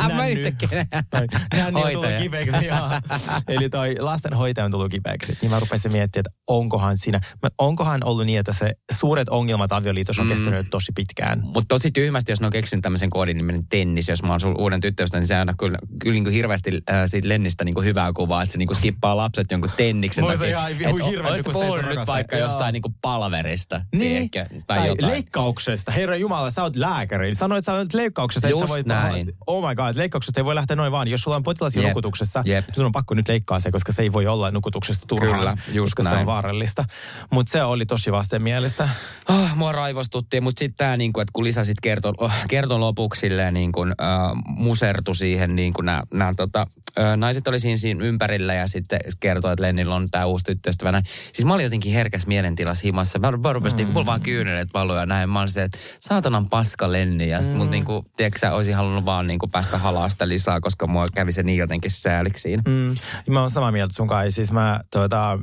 [0.14, 0.86] Mä yhtäkkiä.
[1.56, 2.56] Nänni on tullut kipeäksi.
[3.48, 5.38] Eli toi lastenhoitaja on tullut kipeäksi.
[5.42, 7.20] Niin mä rupesin miettimään, että onkohan siinä,
[7.58, 11.40] onkohan ollut niin, että se suuret ongelmat avioliitossa on kestänyt tosi pitkään.
[11.42, 14.60] Mutta tosi tyhmästi, jos ne on keksinyt tämmöisen koodin nimen tennis, jos mä oon sun
[14.60, 17.86] uuden tyttöystä, niin se on kyllä, kyllä niin kuin hirveästi äh, siitä Lennistä niin kuin
[17.86, 21.60] hyvää kuvaa, että se niin kuin skippaa lapset jonkun tenniksen Voi se ihan olisitko kun
[21.62, 22.14] se nyt rakastaa.
[22.14, 25.12] vaikka jostain niin kuin palverista, Niin, tai, tai, jotain.
[25.12, 25.92] leikkauksesta.
[25.92, 27.34] Herra Jumala, sä oot lääkäri.
[27.34, 29.32] Sanoit, että sä oot että Just sä voit, näin.
[29.46, 31.08] Oh my god, leikkauksesta ei voi lähteä noin vaan.
[31.08, 31.88] Jos sulla on potilas Jep.
[31.88, 32.64] nukutuksessa, Jep.
[32.72, 35.38] sun on pakko nyt leikkaa se, koska se ei voi olla nukutuksesta turhaan.
[35.38, 36.26] Kyllä, just koska se on näin.
[36.26, 36.84] vaarallista.
[37.30, 38.88] Mutta se oli tosi vastenmielistä.
[39.28, 41.44] Oh, mua raivostuttiin, mutta sitten tämä, niinku, että kun
[41.82, 46.66] kertoi oh, kertoi lopuksi silleen, niin kuin, äh, musertu siihen, niin kuin nämä tota,
[46.98, 50.92] äh, naiset oli siinä, siinä ympärillä ja sitten kertoi, että Lennillä on tämä uusi tyttöystävä.
[50.92, 51.04] Näin.
[51.32, 53.18] Siis mä olin jotenkin herkäs mielentilas himassa.
[53.18, 53.92] Mä, mä rupesin, mm.
[53.92, 55.30] mulla vaan kyynelet valuu ja näin.
[55.30, 57.28] Mä olin se, että saatanan paska Lenni.
[57.28, 57.62] Ja sitten mm.
[57.62, 61.32] mut niinku, tiedätkö sä, olisin halunnut vaan niinku päästä halaa sitä Lisaa, koska mua kävi
[61.32, 62.62] se niin jotenkin sääliksi siinä.
[62.66, 62.94] Mm,
[63.30, 64.32] mä oon samaa mieltä sun kai.
[64.32, 65.38] Siis mä, tuota,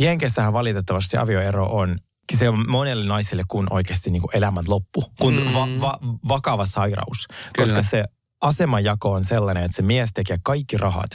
[0.00, 1.98] Jenkessähän valitettavasti avioero on
[2.38, 5.52] se on monelle naiselle kun oikeasti niin kuin elämän loppu, kun mm.
[5.54, 7.26] va, va, vakava sairaus.
[7.28, 7.66] Kyllä.
[7.66, 8.04] Koska se
[8.40, 11.10] asemajako on sellainen, että se mies tekee kaikki rahat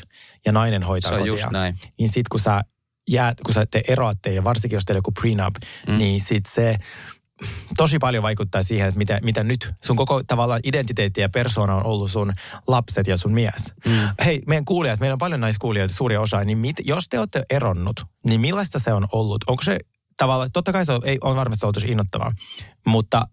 [0.46, 1.34] ja nainen hoitaa Se on kotia.
[1.34, 1.80] just näin.
[2.00, 2.62] Niin sit kun sä
[3.10, 5.56] jäät, kun sä te eroatte ja varsinkin jos teillä on joku prenup,
[5.88, 5.98] mm.
[5.98, 6.78] niin sit se
[7.78, 11.86] tosi paljon vaikuttaa siihen, että mitä, mitä nyt sun koko tavallaan identiteetti ja persoona on
[11.86, 12.34] ollut sun
[12.68, 13.74] lapset ja sun mies.
[13.86, 13.92] Mm.
[14.26, 18.04] Hei, meidän kuulijat, meillä on paljon naiskuulijoita, suuria osa, niin mit, jos te olette eronnut,
[18.24, 19.44] niin millaista se on ollut?
[19.48, 19.78] Onko se
[20.18, 22.32] tavallaan, totta kai se on, ei, on varmasti ollut innoittavaa,
[22.86, 23.28] mutta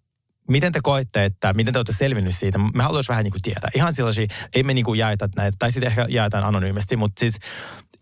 [0.48, 2.58] miten te koette, että miten te olette selvinnyt siitä?
[2.58, 3.70] Me haluaisimme vähän niin kuin tietää.
[3.74, 7.38] Ihan sellaisia, ei me niin kuin jaeta näitä, tai sitten ehkä jaetaan anonyymisti, mutta siis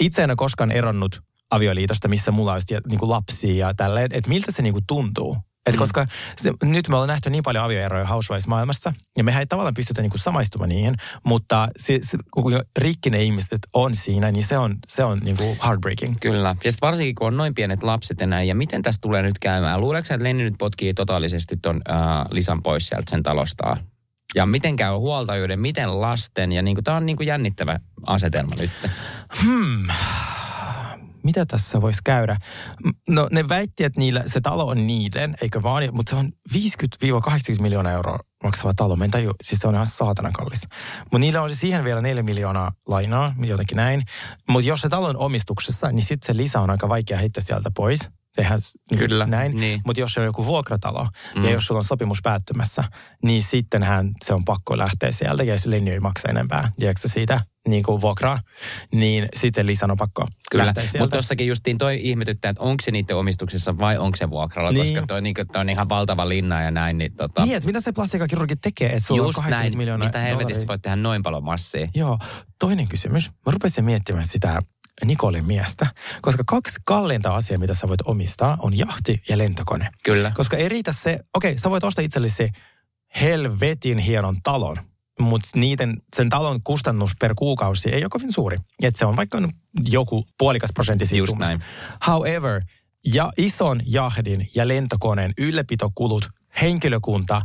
[0.00, 4.28] itse en ole koskaan eronnut avioliitosta, missä mulla olisi niin kuin lapsia ja tälleen, että
[4.28, 5.36] miltä se niin kuin tuntuu?
[5.66, 9.74] Et koska se, nyt me ollaan nähty niin paljon avioeroja Housewives-maailmassa, ja mehän ei tavallaan
[9.74, 10.94] pystytä niinku samaistumaan niihin,
[11.24, 16.16] mutta se, se, kun rikkinen ihmiset on siinä, niin se on, se on niinku heartbreaking.
[16.20, 16.56] Kyllä.
[16.64, 19.80] Ja sitten varsinkin, kun on noin pienet lapset enää, ja miten tästä tulee nyt käymään?
[19.80, 21.96] Luuleeko että Lenni nyt potkii totaalisesti ton äh,
[22.30, 23.84] Lisan pois sieltä sen talostaan?
[24.34, 28.70] Ja miten käy huoltajuuden, miten lasten, ja niinku, tämä on niinku jännittävä asetelma nyt.
[31.22, 32.36] Mitä tässä voisi käydä?
[33.08, 37.62] No ne väitti, että niillä, se talo on niiden, eikö vaan, mutta se on 50-80
[37.62, 38.96] miljoonaa euroa maksava talo.
[38.96, 40.66] Mä en taju, siis se on ihan saatana kallis.
[41.00, 44.02] Mutta niillä on siihen vielä 4 miljoonaa lainaa, jotenkin näin.
[44.48, 47.70] Mutta jos se talo on omistuksessa, niin sitten se lisä on aika vaikea heittää sieltä
[47.76, 48.00] pois.
[48.36, 49.56] Tehdään s- niin kuin Kyllä, näin.
[49.60, 49.80] niin.
[49.86, 51.44] Mutta jos se on joku vuokratalo mm.
[51.44, 52.84] ja jos sulla on sopimus päättymässä,
[53.24, 57.40] niin sittenhän se on pakko lähteä sieltä ja jos Lenni ei maksa enempää, tiedätkö siitä
[57.68, 58.38] niin kuin vuokraa,
[58.92, 63.16] niin sitten lisän on pakko Kyllä, mutta tuossakin justiin toi ihmetyttää, että onko se niiden
[63.16, 64.94] omistuksessa vai onko se vuokralla, Niin.
[64.94, 66.98] koska toi, niinku, toi on ihan valtava linna ja näin.
[66.98, 70.04] Niin, tota, Niin, että mitä se plastiikkakirurgi tekee, että sulla just on 80 näin, miljoonaa
[70.04, 70.68] mistä helvetistä dollaria?
[70.68, 71.88] voit tehdä noin paljon massia.
[71.94, 72.18] Joo.
[72.58, 73.30] Toinen kysymys.
[73.30, 74.60] Mä rupesin miettimään sitä
[75.04, 75.86] Nikolen miestä,
[76.22, 79.88] koska kaksi kalleinta asiaa, mitä sä voit omistaa, on jahti ja lentokone.
[80.04, 80.32] Kyllä.
[80.36, 82.48] Koska ei riitä se, okei, sä voit ostaa itsellesi
[83.20, 84.76] helvetin hienon talon,
[85.20, 88.58] mutta niiden, sen talon kustannus per kuukausi ei ole kovin suuri.
[88.82, 89.38] Et se on vaikka
[89.88, 91.54] joku puolikas prosentti siitä Just summasta.
[91.58, 91.62] näin.
[92.06, 92.62] However,
[93.14, 96.28] ja ison jahdin ja lentokoneen ylläpitokulut,
[96.60, 97.42] henkilökunta,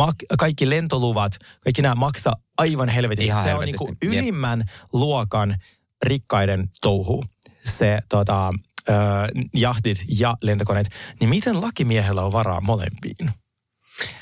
[0.00, 1.32] mak- kaikki lentoluvat,
[1.64, 3.26] kaikki nämä maksaa aivan helvetisti.
[3.26, 4.12] Ihan se helvetisti, on niinku jep.
[4.24, 5.56] ylimmän luokan
[6.06, 7.24] rikkaiden touhu,
[7.64, 8.52] se tota,
[8.88, 8.92] ö,
[9.54, 10.86] jahtit ja lentokoneet.
[11.20, 13.30] Niin miten lakimiehellä on varaa molempiin?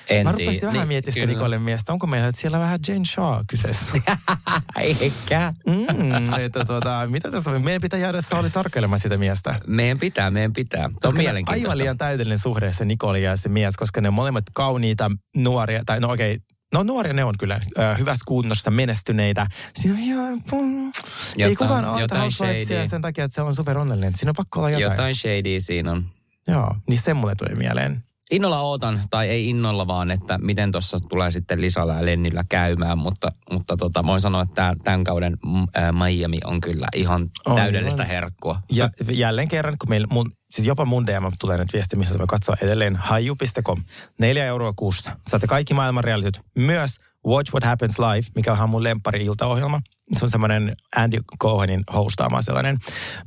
[0.08, 1.28] En Mä rupesin vähän Niin, miettimään.
[1.28, 1.92] Nikolen miestä.
[1.92, 3.86] Onko meillä siellä vähän Jane Shaw kyseessä?
[4.80, 5.52] Eikä.
[5.66, 7.64] mm, että tuota, mitä tässä on?
[7.64, 9.60] Meidän pitää jäädä Sauli tarkkailemaan sitä miestä.
[9.66, 10.88] Meidän pitää, meidän pitää.
[11.02, 11.66] Tuo on mielenkiintoista.
[11.68, 15.82] aivan liian täydellinen suhde se Nikoli ja se mies, koska ne on molemmat kauniita, nuoria,
[15.86, 16.38] tai no okei,
[16.74, 19.46] no nuoria ne on kyllä, ö, hyvässä kunnossa, menestyneitä.
[19.74, 20.92] Siinä on ihan, pum, ei
[21.36, 24.14] Jotain- kukaan ota jotain Housewivesia sen takia, että se on super onnellinen.
[24.16, 24.90] Siinä on pakko olla jotain.
[24.90, 26.06] Jotain shady siinä on.
[26.48, 28.04] Joo, niin se mulle tuli mieleen.
[28.30, 32.98] Innolla ootan, tai ei innolla vaan, että miten tuossa tulee sitten Lisalla ja Lennillä käymään,
[32.98, 37.62] mutta, mutta tota, voin sanoa, että tämän kauden mm, Miami on kyllä ihan Aivan.
[37.62, 38.60] täydellistä herkkua.
[38.72, 42.26] Ja jälleen kerran, kun meillä, mun, siis jopa mun DM tulee nyt viesti, missä me
[42.26, 43.82] katsoo edelleen haju.com.
[44.18, 45.16] Neljä euroa kuussa.
[45.28, 46.38] Saatte kaikki maailman realityt.
[46.56, 49.80] Myös Watch What Happens Live, mikä onhan mun lempari iltaohjelma.
[50.18, 52.78] Se on semmoinen Andy Cohenin hostaama sellainen,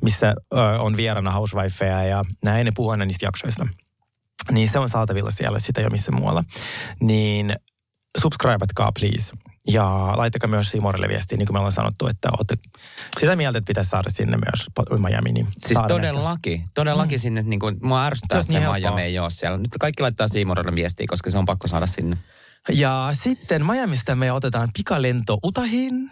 [0.01, 3.67] missä ö, on vieraana housewifeja ja näin ne puhuu aina niistä jaksoista.
[4.51, 6.43] Niin se on saatavilla siellä, sitä ei ole missä muualla.
[6.99, 7.55] Niin
[8.21, 9.31] subscribeatkaa please.
[9.67, 12.55] Ja laittakaa myös Simorille viestiä, niin kuin me ollaan sanottu, että olette
[13.19, 14.67] sitä mieltä, että pitäisi saada sinne myös
[15.01, 15.31] Miami.
[15.31, 16.67] Niin Siis todellakin, ehkä.
[16.73, 17.21] todellakin mm.
[17.21, 19.57] sinne, niin kuin, mua ärsyttää, että se niin Miami ei ole siellä.
[19.57, 22.17] Nyt kaikki laittaa Simorille viestiä, koska se on pakko saada sinne.
[22.69, 26.11] Ja sitten Miamista me otetaan pikalento Utahin.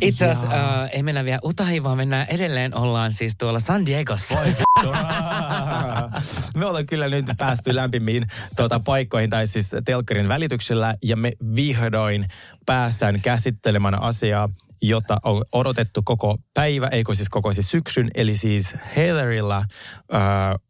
[0.00, 4.34] Itse asiassa äh, ei mennä vielä Utahiin, vaan mennään edelleen, ollaan siis tuolla San Diegossa.
[6.56, 8.26] me ollaan kyllä nyt päästy lämpimiin
[8.56, 12.28] tuota, paikkoihin, tai siis telkkarin välityksellä, ja me vihdoin
[12.66, 14.48] päästään käsittelemään asiaa,
[14.82, 19.56] jota on odotettu koko päivä, eikö siis koko siis syksyn, eli siis Heatherilla
[20.14, 20.20] äh,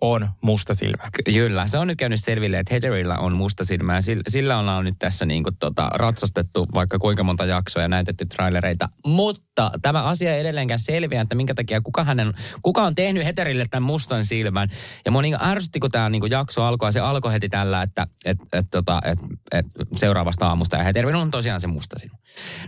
[0.01, 1.09] on musta silmä.
[1.25, 4.95] Kyllä, se on nyt käynyt selville, että Heatherilla on musta silmä, ja sillä, sillä nyt
[4.99, 10.35] tässä niin kuin, tota, ratsastettu vaikka kuinka monta jaksoa ja näytetty trailereita, mutta tämä asia
[10.35, 14.69] ei edelleenkään selviä, että minkä takia kuka, hänen, kuka on tehnyt Heatherille tämän mustan silmän,
[15.05, 18.39] ja mua niin ärsytti, kun tämä niin jakso alkoi, se alkoi heti tällä, että et,
[18.53, 19.19] et, tota, et,
[19.53, 22.17] et, seuraavasta aamusta, ja Heatherilla on tosiaan se musta silmä.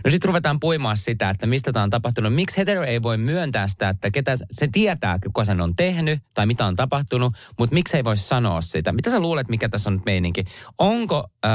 [0.05, 2.33] No sitten ruvetaan puimaan sitä, että mistä tämä on tapahtunut.
[2.33, 6.45] Miksi hetero ei voi myöntää sitä, että ketä, se tietää, kuka sen on tehnyt tai
[6.45, 8.91] mitä on tapahtunut, mutta miksi ei voi sanoa sitä?
[8.91, 10.43] Mitä sä luulet, mikä tässä on nyt meininki?
[10.79, 11.51] Onko äh,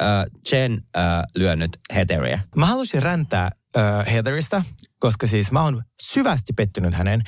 [0.00, 1.02] äh, Jen äh,
[1.34, 2.38] lyönyt Heatheria?
[2.56, 4.64] Mä haluaisin räntää äh, Heatherista,
[4.98, 7.22] koska siis mä oon syvästi pettynyt hänen.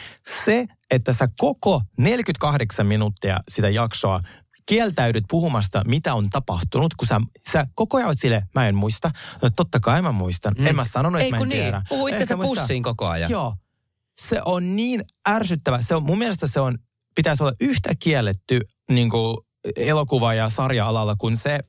[0.45, 4.21] Se, että sä koko 48 minuuttia sitä jaksoa
[4.67, 7.21] kieltäydyt puhumasta, mitä on tapahtunut, kun sä,
[7.53, 9.11] sä koko ajan sille, mä en muista.
[9.43, 10.55] No totta kai mä muistan.
[10.59, 10.67] Mm.
[10.67, 11.63] En mä sanonut, että Ei, mä en niin.
[11.63, 11.83] tiedä.
[11.89, 13.31] Puhuitte sä pussiin koko ajan.
[13.31, 13.55] Joo.
[14.19, 15.83] Se on niin ärsyttävä.
[15.83, 16.79] Se on, mun mielestä se on,
[17.15, 19.37] pitäisi olla yhtä kielletty niin kuin
[19.77, 21.61] elokuva- ja sarja-alalla kuin se,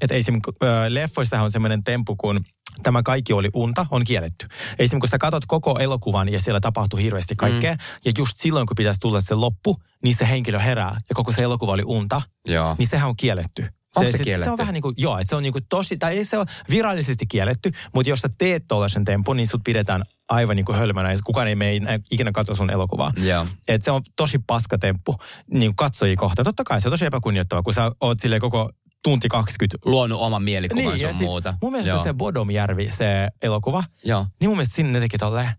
[0.00, 0.52] että esimerkiksi
[0.88, 2.40] leffoissa on semmoinen tempu, kun
[2.82, 4.46] tämä kaikki oli unta, on kielletty.
[4.78, 7.78] Esimerkiksi kun sä katsot koko elokuvan ja siellä tapahtuu hirveästi kaikkea, mm.
[8.04, 11.42] ja just silloin kun pitäisi tulla se loppu, niin se henkilö herää, ja koko se
[11.42, 12.74] elokuva oli unta, Joo.
[12.78, 13.66] niin sehän on kielletty.
[14.00, 15.96] Se, se, se, se on vähän niin kuin, joo, että se on niin kuin tosi,
[15.96, 20.02] tai ei se ole virallisesti kielletty, mutta jos sä teet tuollaisen tempun, niin sut pidetään
[20.28, 23.12] aivan niin kuin hölmänä, ja kukaan ei mene ikinä katso sun elokuvaa.
[23.22, 23.48] Yeah.
[23.68, 25.16] Et se on tosi paska temppu
[25.50, 26.44] niin katsojia kohtaan.
[26.44, 28.70] Totta kai se on tosi epäkunnioittava, kun sä oot sille koko
[29.04, 29.78] tunti 20.
[29.84, 31.54] Luonut oman mielikuvansa niin, muuta.
[31.62, 32.04] Mun mielestä Joo.
[32.04, 34.26] se Bodomjärvi, se elokuva, Joo.
[34.40, 35.50] niin mun mielestä sinne ne teki tolleen.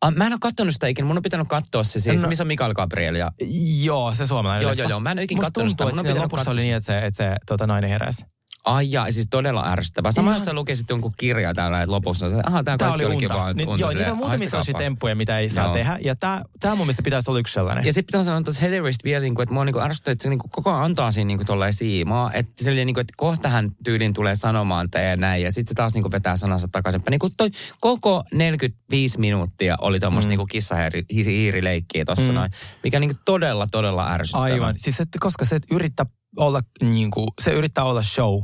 [0.00, 1.06] Ah, mä en ole katsonut sitä ikinä.
[1.06, 3.14] Mun on pitänyt katsoa se siis, no, missä on Mikael Gabriel.
[3.14, 3.32] Ja...
[3.82, 5.00] Joo, se suomalainen Joo, joo, joo.
[5.00, 5.84] Mä en ole ikinä katsonut sitä.
[5.84, 8.24] Musta tuntuu, että lopussa oli niin, että se, että se tota, nainen heräsi.
[8.64, 10.12] Ai ja, siis todella ärsyttävää.
[10.12, 13.14] Sama jos sä lukisit jonkun kirjaa täällä, että lopussa, että aha, tää, tää kaikki oli
[13.14, 13.34] unta.
[13.34, 15.74] Vaan, Nyt, joo, niitä on muutamia sellaisia temppuja, mitä ei saa joo.
[15.74, 15.98] tehdä.
[16.00, 17.86] Ja tää, tää mun mielestä pitäisi olla yksi sellainen.
[17.86, 20.28] Ja sitten pitää sanoa että Heatherista vielä, niin kuin, että mua niin ärsyttää, että se
[20.28, 22.32] niin kuin, koko ajan antaa siinä niin kuin, tolleen siimaa.
[22.32, 25.42] Että, se, niin kuin, että kohta hän tyylin tulee sanomaan ja näin.
[25.42, 27.00] Ja sitten se taas niin kuin, vetää sanansa takaisin.
[27.10, 30.38] Niin kuin toi koko 45 minuuttia oli tuommoista mm.
[30.38, 32.34] niin kissahiirileikkiä tuossa mm.
[32.34, 32.50] noin.
[32.84, 34.44] Mikä niin kuin, todella, todella ärsyttävää.
[34.44, 34.74] Aivan.
[34.78, 38.42] Siis että, koska se yrittää olla, niin kuin, se yrittää olla show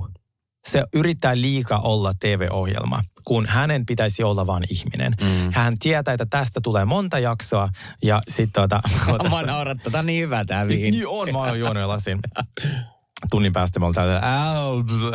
[0.69, 5.13] se yrittää liikaa olla TV-ohjelma, kun hänen pitäisi olla vain ihminen.
[5.21, 5.53] Mm.
[5.53, 7.69] Hän tietää, että tästä tulee monta jaksoa
[8.03, 8.81] ja sitten tuota...
[9.31, 10.91] Mä naurat, tämä on niin hyvä tämä viini.
[10.91, 12.19] Niin on, mä oon juonut lasin.
[13.31, 14.09] Tunnin päästä me oltaan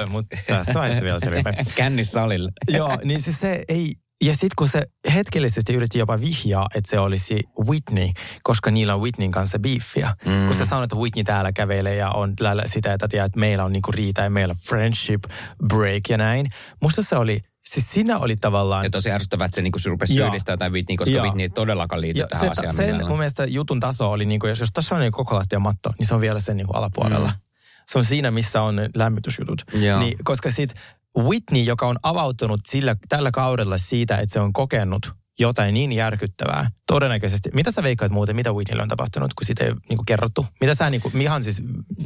[0.09, 2.51] mutta tässä vaiheessa vielä se Kännissä salille.
[2.67, 4.81] Joo, niin siis se ei, ja sitten kun se
[5.13, 8.09] hetkellisesti yritti jopa vihjaa, että se olisi Whitney,
[8.43, 10.15] koska niillä on Whitneyn kanssa beefiä.
[10.25, 10.47] Mm.
[10.47, 12.33] Kun se sanoi, että Whitney täällä kävelee ja on
[12.65, 15.23] sitä, että, tiedät, että meillä on niinku riita ja meillä on friendship
[15.67, 16.47] break ja näin.
[16.81, 18.83] Musta se oli Siis siinä oli tavallaan...
[18.83, 21.23] Ja tosi ärsyttävää, että se niinku rupesi syyllistää tai Whitney, koska Joo.
[21.23, 22.75] Whitney ei todellakaan liity tähän se, asiaan.
[22.75, 26.07] Sen mun mielestä jutun taso oli, niinku, jos, jos tässä on niinku koko matto, niin
[26.07, 27.27] se on vielä sen niinku alapuolella.
[27.27, 27.41] Mm.
[27.87, 29.61] Se on siinä, missä on lämmitysjutut.
[29.99, 30.73] Niin, koska sit
[31.17, 36.71] Whitney, joka on avautunut sillä, tällä kaudella siitä, että se on kokenut jotain niin järkyttävää.
[36.87, 37.49] Todennäköisesti.
[37.53, 40.45] Mitä sä veikkaat muuten, mitä Whitneylle on tapahtunut, kun sitä ei niin kuin kerrottu?
[40.61, 41.63] Mitä sä niin kuin, ihan siis,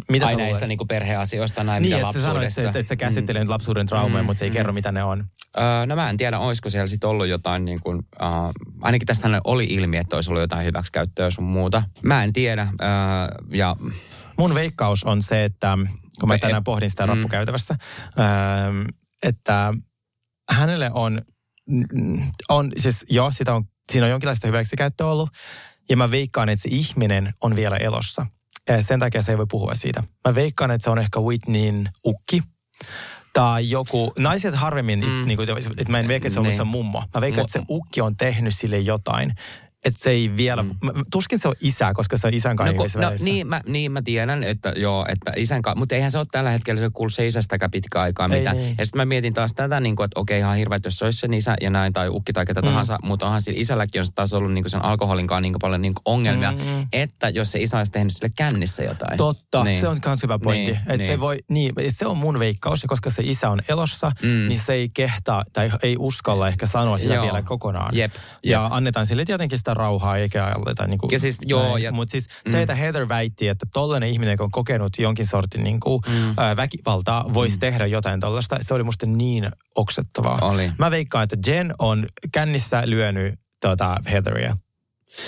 [0.09, 2.69] mitä Ai sä näistä niin perheasioista näin, Niin, mitä että sä sanoit, lapsuudessa.
[2.69, 3.49] että, että sä käsittelet mm.
[3.49, 4.53] lapsuuden traumaa, Mm, mutta se ei mm.
[4.53, 5.23] kerro, mitä ne on.
[5.57, 9.41] Öö, no mä en tiedä, olisiko siellä sitten ollut jotain, niin kuin, uh, ainakin tästä
[9.43, 11.83] oli ilmi, että olisi ollut jotain hyväksikäyttöä sun muuta.
[12.01, 12.67] Mä en tiedä.
[12.81, 12.87] Öö,
[13.51, 13.75] ja
[14.37, 15.77] Mun veikkaus on se, että
[16.19, 17.09] kun mä tänään pohdin sitä mm.
[17.09, 17.75] rappukäytävässä,
[18.19, 18.81] ähm,
[19.23, 19.73] että
[20.51, 21.21] hänelle on,
[22.49, 25.29] on siis joo, sitä on, siinä on jonkinlaista hyväksikäyttöä ollut,
[25.89, 28.25] ja mä veikkaan, että se ihminen on vielä elossa.
[28.69, 30.03] Ja sen takia se ei voi puhua siitä.
[30.27, 32.41] Mä veikkaan, että se on ehkä Whitneyin ukki,
[33.33, 35.11] tai joku, naiset harvemmin, mm.
[35.11, 35.25] Mm.
[35.25, 36.57] niin kuin, että mä en veikkaa, että se on Niin.
[36.57, 37.03] se mummo.
[37.13, 39.33] Mä veikkaan, että se ukki on tehnyt sille jotain.
[39.85, 40.69] Että se ei vielä, mm.
[41.11, 44.01] Tuskin se on isä, koska se on isän kanssa No, no niin, mä, niin mä
[44.01, 47.27] tiedän, että joo, että isän kanssa, mutta eihän se ole tällä hetkellä se kuulu se
[47.27, 48.53] isästäkään pitkä aikaa Ei mitä.
[48.53, 48.75] niin.
[48.77, 51.19] Ja sitten mä mietin taas tätä, niin kuin, että okei ihan hirveä, jos se olisi
[51.19, 52.67] sen isä ja näin, tai ukki tai ketä Mm.
[52.67, 55.53] tahansa, mutta onhan sillä isälläkin on se taas ollut niin kuin sen alkoholin kanssa niin
[55.61, 56.87] paljon niin kuin ongelmia, Mm.
[56.93, 59.17] että jos se isä olisi tehnyt sille kännissä jotain.
[59.17, 59.81] Totta, niin.
[59.81, 60.71] Se on myös hyvä pointti.
[60.71, 61.19] Niin, Niin, että se, niin.
[61.19, 64.27] voi, niin, se on mun veikkaus, ja koska se isä on elossa, mm.
[64.47, 67.23] Niin se ei kehtaa tai ei uskalla ehkä sanoa sitä Joo.
[67.25, 67.95] vielä kokonaan.
[67.95, 68.11] Jep,
[68.45, 68.71] Ja jep.
[68.73, 72.27] annetaan sille tietenkin sitä rauhaa, eikä aleta niin kuin, Ja siis, joo, ja- Mutta siis
[72.51, 76.33] se, että Heather väitti, että tollainen ihminen, joka on kokenut jonkin sortin niin kuin, mm.
[76.37, 77.59] ää, väkivaltaa, voisi mm.
[77.59, 80.39] tehdä jotain tollaista, se oli musta niin oksettavaa.
[80.41, 80.71] Oli.
[80.79, 84.57] Mä veikkaan, että Jen on kännissä lyönyt tota, Heatheria.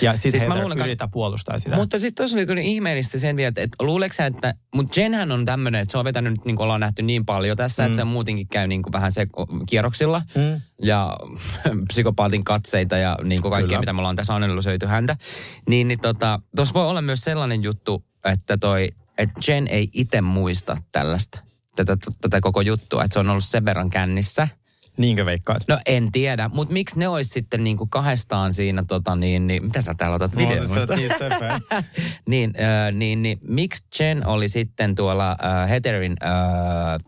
[0.02, 1.76] Ja sitten Siis siis mä Heather luulen, yrittää puolustaa sitä.
[1.76, 5.44] Mutta sitten tuossa oli kyllä ihmeellistä sen vielä, että, että luuleeko että, mutta Jenhän on
[5.44, 7.86] tämmöinen, että se on vetänyt nyt niin kuin ollaan nähty niin paljon tässä, mm.
[7.86, 9.26] että se muutenkin käy niin kuin vähän se
[9.68, 10.60] kierroksilla Mm.
[10.82, 11.16] ja
[11.88, 13.80] psykopaatin katseita ja niin kuin kaikkea, Kyllä.
[13.80, 15.16] mitä me ollaan tässä analysoitu häntä.
[15.68, 20.20] Niin, niin tota, tuossa voi olla myös sellainen juttu, että toi, että Jen ei itse
[20.20, 21.40] muista tällaista,
[21.76, 24.48] tätä, tätä koko juttua, että se on ollut sen verran kännissä.
[24.98, 25.62] Niinkö veikkaat?
[25.68, 29.64] No en tiedä, mutta miksi ne olisi sitten niin kuin kahdestaan siinä, tota, niin, niin,
[29.64, 30.70] mitä sä täällä otat videon?
[30.70, 31.60] oon tässä niin söpö.
[32.28, 36.30] niin, äh, niin, niin, miksi Jen oli sitten tuolla äh, Heterin äh,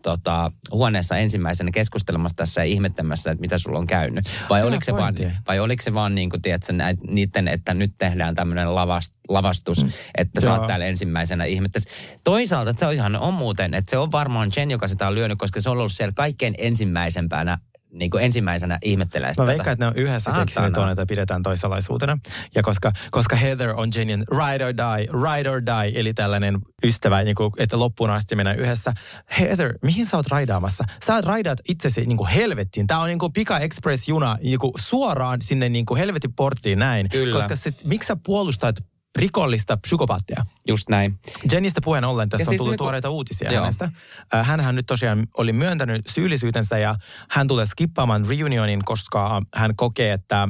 [0.01, 4.25] tota, huoneessa ensimmäisenä keskustelemassa tässä ja ihmettämässä, että mitä sulla on käynyt?
[4.49, 5.15] Vai oliko se vaan,
[5.47, 9.83] vai oliko se vaan niin kuin, tiedätkö, näit, niiden, että nyt tehdään tämmöinen lavast, lavastus,
[9.83, 9.91] mm.
[10.17, 11.89] että sä oot täällä ensimmäisenä ihmettäisi.
[12.23, 15.37] Toisaalta se on ihan on muuten, että se on varmaan Jen, joka sitä on lyönyt,
[15.37, 17.57] koska se on ollut siellä kaikkein ensimmäisempänä
[17.91, 19.41] niin kuin ensimmäisenä ihmettelee sitä.
[19.41, 20.45] Mä veikkaan, että ne on yhdessä Saatana.
[20.45, 22.17] keksinyt tuon, että pidetään toisalaisuutena.
[22.55, 27.23] Ja koska, koska Heather on Jenien ride or die, ride or die, eli tällainen ystävä,
[27.23, 28.93] niin kuin, että loppuun asti mennään yhdessä.
[29.39, 30.83] Heather, mihin sä oot raidaamassa?
[31.05, 32.87] Sä raidaat itsesi niin kuin helvettiin.
[32.87, 37.09] Tää on niin kuin Pika Express-juna niin kuin suoraan sinne niin kuin helvetin porttiin näin.
[37.09, 37.37] Kyllä.
[37.37, 38.75] Koska sit, miksi sä puolustat
[39.19, 40.45] rikollista psykopaattia?
[40.67, 41.19] Just näin.
[41.51, 43.61] Jennistä puheen ollen tässä Ja on siis tullut niinku- tuoreita uutisia Joo.
[43.61, 43.91] hänestä.
[44.33, 46.95] Äh, Hänhän nyt tosiaan oli myöntänyt syyllisyytensä ja
[47.29, 50.47] hän tulee skippaamaan reunionin, koska hän kokee, että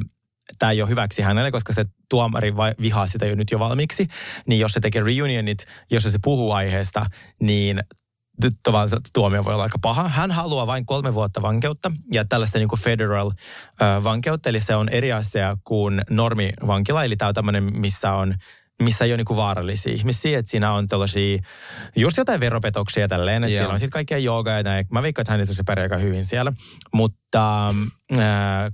[0.58, 4.06] tämä ei ole hyväksi hänelle, koska se tuomari vihaa sitä jo nyt jo valmiiksi.
[4.46, 7.06] Niin jos se tekee reunionit, jos se puhuu aiheesta,
[7.40, 7.80] niin
[8.42, 10.08] nyt tavallaan tuomio voi olla aika paha.
[10.08, 13.30] Hän haluaa vain kolme vuotta vankeutta ja tällaista niin kuin federal
[13.82, 18.34] äh, vankeutta, eli se on eri asia kuin normivankila, eli tämä on tämmöinen, missä on
[18.80, 21.42] missä ei ole niinku vaarallisia ihmisiä, että siinä on tällaisia,
[21.96, 24.86] just jotain veropetoksia tälleen, että siellä on sitten kaikkea joogaa ja näin.
[24.92, 26.52] Mä veikkaan, että hänessä se pärjää aika hyvin siellä,
[26.92, 28.24] mutta äh,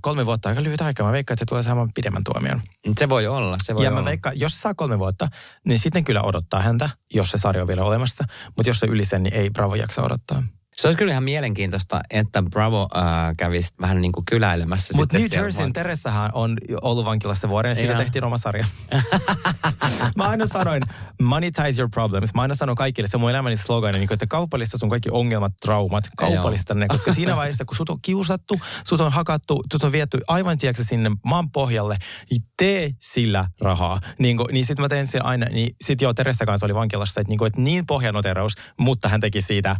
[0.01, 1.03] kolme vuotta aika lyhyt aika.
[1.03, 2.61] Mä veikkaan, että se tulee saamaan pidemmän tuomion.
[2.99, 4.01] Se voi olla, se voi ja olla.
[4.01, 5.27] mä veikkaan, jos se saa kolme vuotta,
[5.65, 8.23] niin sitten kyllä odottaa häntä, jos se sarja on vielä olemassa.
[8.55, 10.43] Mutta jos se yli sen, niin ei Bravo jaksa odottaa.
[10.81, 13.03] Se olisi kyllä ihan mielenkiintoista, että Bravo äh,
[13.37, 14.93] kävisi vähän niin kuin kyläilemässä.
[14.97, 15.73] Mutta New Jerseyn vaan.
[15.73, 17.97] Teressahan on ollut vankilassa vuoden ja siitä Joo.
[17.99, 18.65] tehtiin oma sarja.
[20.17, 20.83] mä aina sanoin,
[21.21, 22.33] monetize your problems.
[22.33, 25.09] Mä aina sanon kaikille, se on mun elämäni slogan, niin kuin, että kaupallista sun kaikki
[25.11, 26.87] ongelmat, traumat, kaupallista ne.
[26.87, 30.83] Koska siinä vaiheessa, kun sut on kiusattu, sut on hakattu, sut on viety aivan tiedätkö,
[30.83, 31.97] sinne maan pohjalle,
[32.31, 33.99] niin tee sillä rahaa.
[34.19, 37.21] Niin, kuin, niin sitten mä teen sen aina, niin sit joo, Teressa kanssa oli vankilassa,
[37.21, 39.75] että niin, kuin, että niin pohjanoteraus, mutta hän teki siitä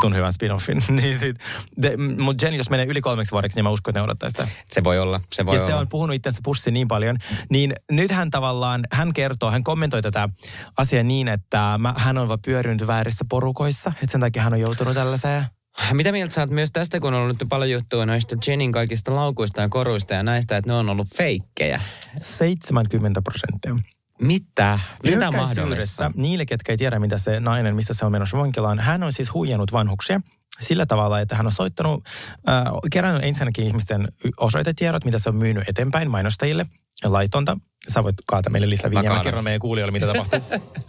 [0.00, 0.84] tun hyvän spin-offin.
[1.02, 1.36] niin sit,
[1.82, 4.48] de, mutta Jenny, jos menee yli kolmeksi vuodeksi, niin mä uskon, että ne odottaa sitä.
[4.70, 5.70] Se voi olla, se voi ja olla.
[5.70, 7.16] se on puhunut itsensä pussiin niin paljon,
[7.50, 10.28] niin nyt hän tavallaan, hän kertoo, hän kommentoi tätä
[10.76, 14.60] asiaa niin, että mä, hän on vaan pyörinyt väärissä porukoissa, että sen takia hän on
[14.60, 15.44] joutunut tällaiseen.
[15.92, 19.14] Mitä mieltä sä oot myös tästä, kun on ollut nyt paljon juttua noista Jenin kaikista
[19.14, 21.80] laukuista ja koruista ja näistä, että ne on ollut feikkejä?
[22.20, 23.99] 70 prosenttia.
[24.20, 24.78] Mitä?
[25.02, 26.10] Mitä mahdollista?
[26.14, 29.34] niille, ketkä ei tiedä, mitä se nainen, missä se on menossa vankilaan, hän on siis
[29.34, 30.20] huijannut vanhuksia
[30.60, 32.04] sillä tavalla, että hän on soittanut,
[32.48, 36.66] äh, kerännyt ensinnäkin ihmisten osoitetiedot, mitä se on myynyt eteenpäin mainostajille,
[37.04, 37.56] laitonta.
[37.88, 40.40] Sä voit kaata meille lisää vinjaa, mä kerron meidän kuulijoille, mitä tapahtuu.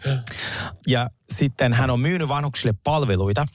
[0.87, 3.45] ja sitten hän on myynyt vanhuksille palveluita,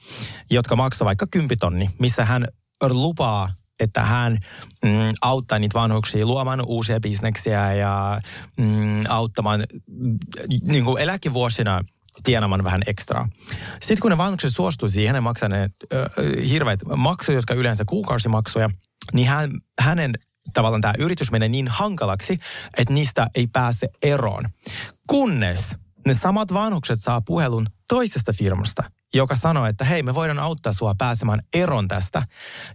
[0.49, 2.45] jotka maksaa vaikka 10 tonni, missä hän
[2.89, 4.37] lupaa että hän
[4.83, 4.89] mm,
[5.21, 8.19] auttaa niitä vanhuksia luomaan uusia bisneksiä ja
[8.57, 10.17] mm, auttamaan mm,
[10.61, 11.83] niin kuin eläkevuosina
[12.23, 13.29] tienamaan vähän ekstraa.
[13.79, 16.09] Sitten kun ne vanhukset suostuu siihen, ne maksaa ne ö,
[16.49, 18.69] hirveät maksuja, jotka yleensä kuukausimaksuja,
[19.13, 20.13] niin hän, hänen
[20.53, 22.39] tavallaan tämä yritys menee niin hankalaksi,
[22.77, 24.45] että niistä ei pääse eroon.
[25.07, 25.75] Kunnes
[26.07, 30.93] ne samat vanhukset saa puhelun toisesta firmasta, joka sanoo, että hei, me voidaan auttaa sua
[30.97, 32.23] pääsemään eron tästä.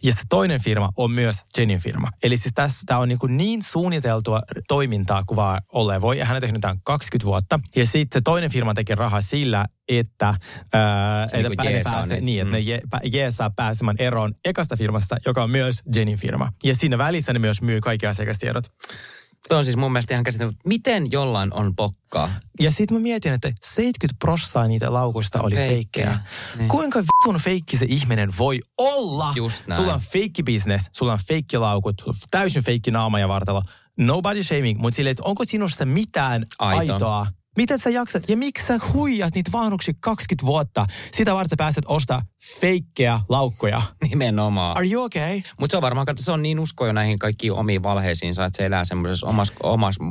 [0.02, 2.10] Ja se toinen firma on myös Jenin firma.
[2.22, 6.18] Eli siis tässä tämä on niin, kuin niin suunniteltua toimintaa kuin vaan ole voi.
[6.18, 7.60] Ja hän on tehnyt tämän 20 vuotta.
[7.76, 10.34] Ja sitten se toinen firma tekee rahaa sillä, että,
[10.72, 12.52] ää, että jeesaa pääsee, niin, että Mm.
[12.52, 16.52] ne je, pä, jeesaa pääsemään eroon ekasta firmasta, joka on myös Jenin firma.
[16.64, 18.64] Ja siinä välissä ne myös myy kaikki asiakastiedot.
[19.48, 20.62] Tuo on siis mun mielestä ihan käsittämätöntä.
[20.68, 22.30] Miten jollain on pokkaa?
[22.60, 25.74] Ja sitten mä mietin, että 70 prossaa niitä laukuista oli Feikkejä.
[25.76, 26.18] feikkejä.
[26.58, 26.68] Niin.
[26.68, 29.32] Kuinka vitun feikki se ihminen voi olla?
[29.36, 29.80] Just näin.
[29.80, 33.62] Sulla on feikki business, sulla on feikki laukut, täysin feikki naama ja vartalo.
[33.98, 36.92] Nobody shaming, mutta silleen, että onko sinussa mitään Aito.
[36.92, 37.26] aitoa?
[37.56, 38.28] Miten sä jaksat?
[38.28, 40.86] Ja miksi sä huijat niitä vanhuksia 20 vuotta?
[41.12, 42.22] Sitä varten sä pääset ostaa
[42.60, 43.82] feikkejä laukkoja.
[44.08, 44.76] Nimenomaan.
[44.76, 45.40] Are you okay?
[45.60, 48.56] Mutta se on varmaan, että se on niin usko jo näihin kaikkiin omiin valheisiinsa, että
[48.56, 50.04] se elää semmoisessa omassa, omassa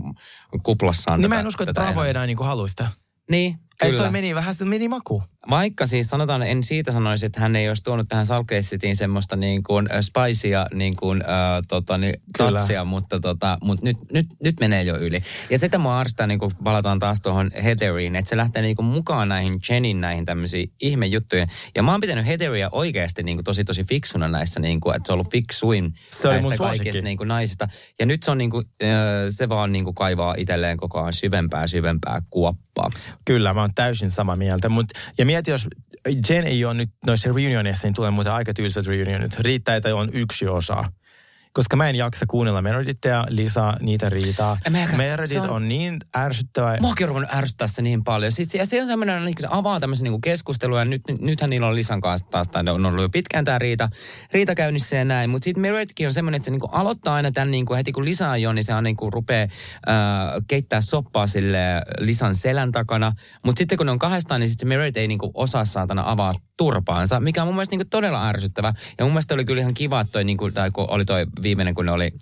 [0.64, 1.20] kuplassaan.
[1.20, 2.88] Niin tätä- mä en usko, että Bravo enää niinku haluista.
[3.32, 4.02] Niin, kyllä.
[4.02, 5.24] toi meni vähän, se meni maku.
[5.50, 9.64] Vaikka siis sanotaan, en siitä sanoisi, että hän ei olisi tuonut tähän Salkeissitiin semmoista niin
[9.64, 14.84] kuin spicea niin kuin, äh, tota, niin, tatsia, mutta, tota, mutta nyt, nyt, nyt menee
[14.84, 15.22] jo yli.
[15.50, 18.86] Ja sitä mua arvostaa, niin kuin palataan taas tuohon Heatheriin, että se lähtee niin kuin
[18.86, 21.48] mukaan näihin Jenin näihin tämmöisiin ihmejuttuihin.
[21.76, 25.08] Ja mä oon pitänyt Heatheria oikeasti niin kuin tosi tosi fiksuna näissä, niin kuin, että
[25.08, 27.68] se on ollut fiksuin Se näistä kaikista niin kuin naisista.
[28.00, 28.90] Ja nyt se on niin kuin, äh,
[29.30, 32.90] se vaan niin kuin kaivaa itselleen koko ajan syvempää syvempää kuoppaa.
[33.26, 34.69] Kyllä, mä oon täysin samaa mieltä.
[34.69, 34.86] Mut,
[35.17, 35.67] ja mieti, jos
[36.30, 39.39] Jen ei ole nyt noissa reunionissa, niin tulee muuten aika tylsät reunionit.
[39.39, 40.84] Riittää, että on yksi osa.
[41.54, 44.58] Koska mä en jaksa kuunnella Meredithia ja Lisa, niitä riitaa.
[44.70, 44.97] Mäkään.
[44.97, 45.49] Meredith on...
[45.49, 46.78] on- niin ärsyttävä.
[46.82, 48.32] Muakin on ruvennut ärsyttää se niin paljon.
[48.32, 50.80] Siis, ja se on semmoinen, että se avaa tämmöisen niin keskustelua.
[50.80, 53.89] Ja nyt, nythän niillä on Lisan kanssa taas, tai on ollut jo pitkään tämä riita,
[54.34, 55.30] riita käynnissä ja näin.
[55.30, 57.91] Mutta sitten Meredithkin on semmoinen, että se niin kuin aloittaa aina tämän niin kuin heti
[57.91, 59.49] kun Lisa on jo, niin se on niin kuin rupeaa äh,
[60.47, 61.58] keittää soppaa sille
[61.99, 63.14] Lisan selän takana.
[63.45, 66.04] Mutta sitten kun ne on kahdestaan, niin sitten se Meredith ei niin kuin osaa saatana
[66.06, 68.74] avaa turpaansa, mikä on mun mielestä niin todella ärsyttävä.
[68.97, 71.26] Ja mun mielestä oli kyllä ihan kiva, että toi, niin kuin, tai kun oli toi
[71.41, 72.14] viimeinen, kun ne oli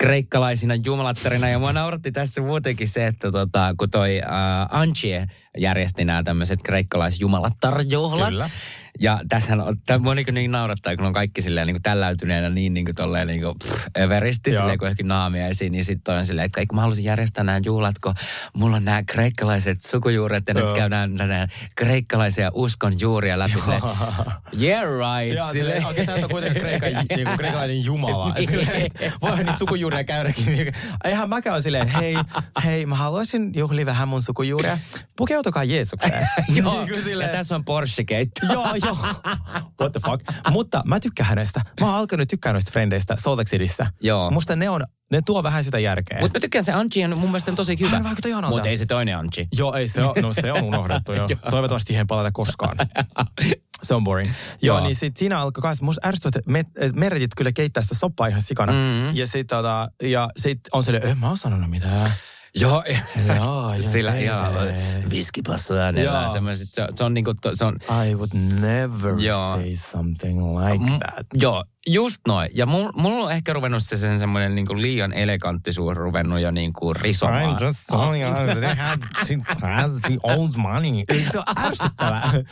[0.00, 1.48] kreikkalaisina jumalattarina.
[1.48, 4.30] Ja mua nauratti tässä muutenkin se, että tota, kun toi äh,
[4.80, 5.26] Anchie
[5.58, 8.28] järjesti nämä tämmöiset kreikkalaisjumalattarjuhlat.
[8.28, 8.50] Kyllä.
[9.00, 12.74] Ja tässähän on, tämä mua niin, niin naurattaa, kun on kaikki silleen niin tälläytyneenä niin,
[12.74, 14.60] niin kuin tolleen niin kuin pff, överisti, Joo.
[14.60, 17.60] silleen kun johonkin naamia esiin, niin sitten on silleen, että kun mä haluaisin järjestää nämä
[17.64, 18.14] juhlat, kun
[18.54, 20.66] mulla on nämä kreikkalaiset sukujuuret ja Joo.
[20.66, 23.82] nyt käydään näitä kreikkalaisia uskon juuria läpi silleen,
[24.62, 25.36] yeah right.
[25.36, 28.34] Joo, silleen, okei, sä et ole kuitenkin kreikan, niinku, kreikkalainen jumala.
[28.34, 28.48] Niin.
[28.50, 28.90] Silleen,
[29.22, 30.72] Voihan niitä sukujuuria käydäkin.
[31.04, 32.16] Eihän mäkään ole silleen, hei,
[32.64, 34.78] hei, mä haluaisin juhlia vähän mun sukujuuria.
[35.16, 36.28] Pukeutukaa Jeesukseen.
[36.56, 38.52] Joo, Niin ja tässä on Porsche-keitto.
[38.52, 38.96] Joo, joo.
[39.80, 40.24] What the fuck.
[40.50, 41.60] Mutta mä tykkään hänestä.
[41.80, 43.86] Mä oon alkanut tykkää noista frendeistä Salt Lake Cityssä.
[44.00, 44.30] Joo.
[44.30, 46.20] Musta ne on, ne tuo vähän sitä järkeä.
[46.20, 47.90] Mutta mä tykkään se Anchi on mun mielestä tosi hyvä.
[47.90, 48.50] Hän vaikuttaa.
[48.50, 49.48] Mutta ei se toinen Anchi.
[49.56, 51.28] Joo, ei se on, no se on unohdettu jo.
[51.50, 52.76] Toivottavasti siihen palata koskaan.
[53.82, 54.32] Se on boring.
[54.62, 54.86] Joo, Joo.
[54.86, 58.26] niin sit siinä alkoi kans, musta ärsyttää, että me, et Meredith kyllä keittää sitä soppaa
[58.26, 58.72] ihan sikana.
[58.72, 59.16] Mm-hmm.
[59.16, 62.12] Ja sit, tota, ja sit on silleen, eh, mä oon sanonut mitään.
[62.54, 62.84] Joo,
[63.36, 64.52] Joo, ja sillä ihan
[65.10, 66.18] viskipassu äänellä.
[66.20, 66.28] Joo.
[66.28, 69.56] semmoiset- Se, se on niinku, se on, I would never Joo.
[69.56, 71.26] say something like M- that.
[71.34, 72.50] Joo, just noin.
[72.54, 76.94] Ja mulla mul on ehkä ruvennut se sen semmoinen niinku liian eleganttisuus ruvennut jo niinku
[76.94, 77.56] risomaan.
[77.56, 79.36] I'm just telling you, they had, she
[80.06, 81.04] the old money.
[81.32, 82.32] Se on ärsyttävää.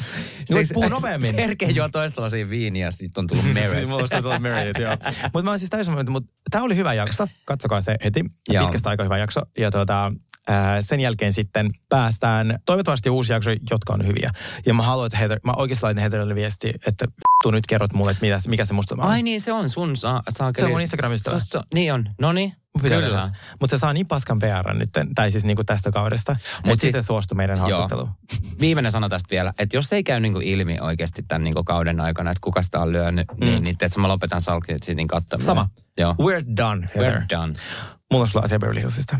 [0.48, 1.30] Niin voit puhua nopeammin.
[1.30, 3.88] Sergei juo toista lasia viiniä ja sitten on tullut Meredith.
[3.88, 4.96] Musta tulee Meredith, joo.
[5.22, 7.26] Mutta mä oon siis täysin, mutta tämä oli hyvä jakso.
[7.44, 8.24] Katsokaa se heti.
[8.48, 8.64] Joo.
[8.64, 9.40] Pitkästä aika hyvä jakso.
[9.58, 10.12] Ja tuota,
[10.48, 14.30] ää, sen jälkeen sitten päästään toivottavasti uusi jakso, jotka on hyviä.
[14.66, 17.06] Ja mä haluan, että Heather, mä oikeasti laitan Heatherille viesti, että
[17.44, 19.00] tuu nyt kerrot mulle, että mitä, mikä se musta on.
[19.00, 20.62] Ai niin, se on sun saa, saakeli.
[20.62, 21.40] Se on mun Instagramista.
[21.40, 22.52] Se, niin on, no niin.
[22.82, 23.30] Kyllä.
[23.60, 26.36] Mutta se saa niin paskan PR nyt, tai siis niinku tästä kaudesta,
[26.66, 28.10] mutta siis- se suostui meidän haastatteluun.
[28.60, 32.30] Viimeinen sana tästä vielä, että jos ei käy niinku ilmi oikeasti tämän niinku kauden aikana,
[32.30, 33.46] että kuka sitä on lyönyt, mm.
[33.46, 35.46] niin, niin että mä lopetan Salkit Cityn kattamisen.
[35.46, 35.68] Sama.
[35.98, 36.12] Joo.
[36.12, 37.20] We're done, Heather.
[37.20, 37.54] We're done.
[38.10, 39.16] Mulla on sulla asia Beverly Hillsista.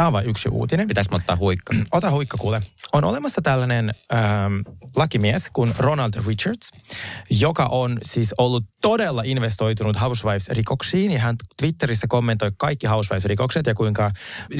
[0.00, 0.88] Tämä on vain yksi uutinen.
[0.88, 1.74] Pitäis mä ottaa huikka.
[1.92, 2.62] Ota huikka kuule.
[2.92, 4.54] on olemassa tällainen ähm,
[4.96, 6.72] lakimies kuin Ronald Richards,
[7.30, 11.12] joka on siis ollut todella investoitunut Housewives-rikoksiin.
[11.12, 14.10] Ja hän Twitterissä kommentoi kaikki Housewives-rikokset ja kuinka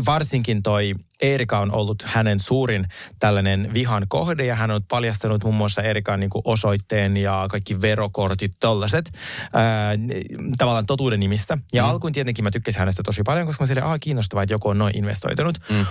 [0.07, 2.87] varsinkin toi Erika on ollut hänen suurin
[3.19, 4.45] tällainen vihan kohde.
[4.45, 9.13] Ja hän on paljastanut muun muassa Erikan niin osoitteen ja kaikki verokortit, tollaset,
[9.53, 9.95] ää,
[10.59, 11.59] tavallaan totuuden nimissä.
[11.73, 11.89] Ja mm.
[11.89, 14.79] alkuun tietenkin mä tykkäsin hänestä tosi paljon, koska mä sille, aah kiinnostavaa, että joku on
[14.79, 14.97] noin
[15.31, 15.57] investoitunut.
[15.71, 15.87] Mm.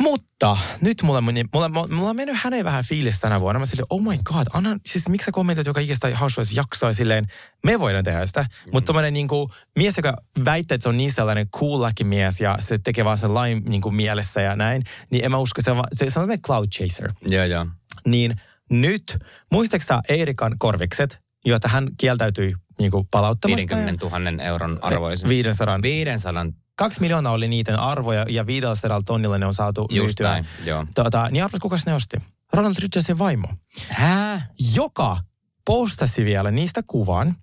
[0.00, 3.58] Mutta nyt mulla, mulla, mulla, mulla on mennyt hänen vähän fiilis tänä vuonna.
[3.58, 7.26] Mä silleen, oh my god, anna, siis miksi sä kommentoit joka ikistä Housewives jaksoa silleen,
[7.64, 8.42] me voidaan tehdä sitä.
[8.42, 8.70] Mm.
[8.72, 12.56] Mutta tommonen niin kuin, mies, joka väittää, että se on niin sellainen cool mies ja
[12.60, 15.70] se tekee vaan sen lain niin kuin mielessä ja näin, niin en mä usko, se
[15.70, 17.12] on, se, se on cloud chaser.
[17.26, 17.66] Joo, joo.
[18.06, 18.34] Niin
[18.70, 19.16] nyt,
[19.52, 23.76] muistaaksä Eerikan korvikset, joita hän kieltäytyi niin kuin palauttamasta?
[23.76, 25.28] 50 000 euron arvoisen.
[25.28, 25.82] 500.
[25.82, 26.46] 500
[26.76, 30.30] Kaksi miljoonaa oli niiden arvoja ja 500 tonnilla ne on saatu Just myytyä.
[30.30, 30.86] näin, joo.
[30.94, 32.16] Tota, niin arvas, kuka ne osti?
[32.52, 33.48] Ronald Richardsin vaimo.
[33.88, 34.46] Hää?
[34.74, 35.16] Joka
[35.64, 37.34] postasi vielä niistä kuvan.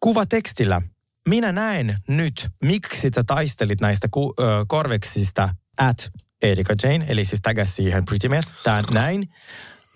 [0.00, 0.82] Kuva tekstillä.
[1.28, 6.10] Minä näen nyt, miksi sä taistelit näistä ku, ö, korveksista at
[6.42, 9.28] Erika Jane, eli siis tägäs siihen Pretty Mess, tää näin.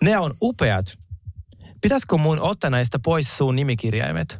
[0.01, 0.85] Ne on upeat.
[1.81, 4.39] Pitäisikö mun ottaa näistä pois sun nimikirjaimet?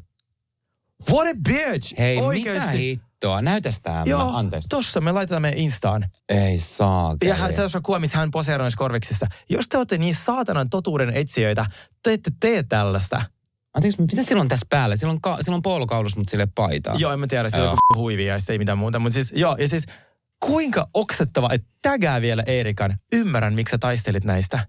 [1.12, 1.98] What a bitch!
[1.98, 2.78] Hei, Oikeesti.
[2.96, 3.42] mitä hittoa?
[3.42, 4.04] Näytäs tää.
[4.06, 4.70] Joo, anteeksi.
[4.70, 6.06] tossa me laitetaan meidän Instaan.
[6.30, 7.16] Ei saa.
[7.24, 9.28] Ja hän, se on kuva, missä hän poseeraa näissä korveksissa.
[9.50, 11.66] Jos te olette niin saatanan totuuden etsijöitä,
[12.04, 13.22] te ette tee tällaista.
[13.74, 14.96] Anteeksi, mitä silloin tässä päällä?
[14.96, 16.96] Silloin, ka- silloin polokaulus, mutta sille paitaa.
[16.98, 19.00] Joo, en mä tiedä, se on joku huivi ja ei mitään muuta.
[19.00, 19.86] Mutta siis, joo, ja siis
[20.46, 22.98] kuinka oksettava, että tägää vielä Eerikan.
[23.14, 24.68] Ymmärrän, miksi sä taistelit näistä.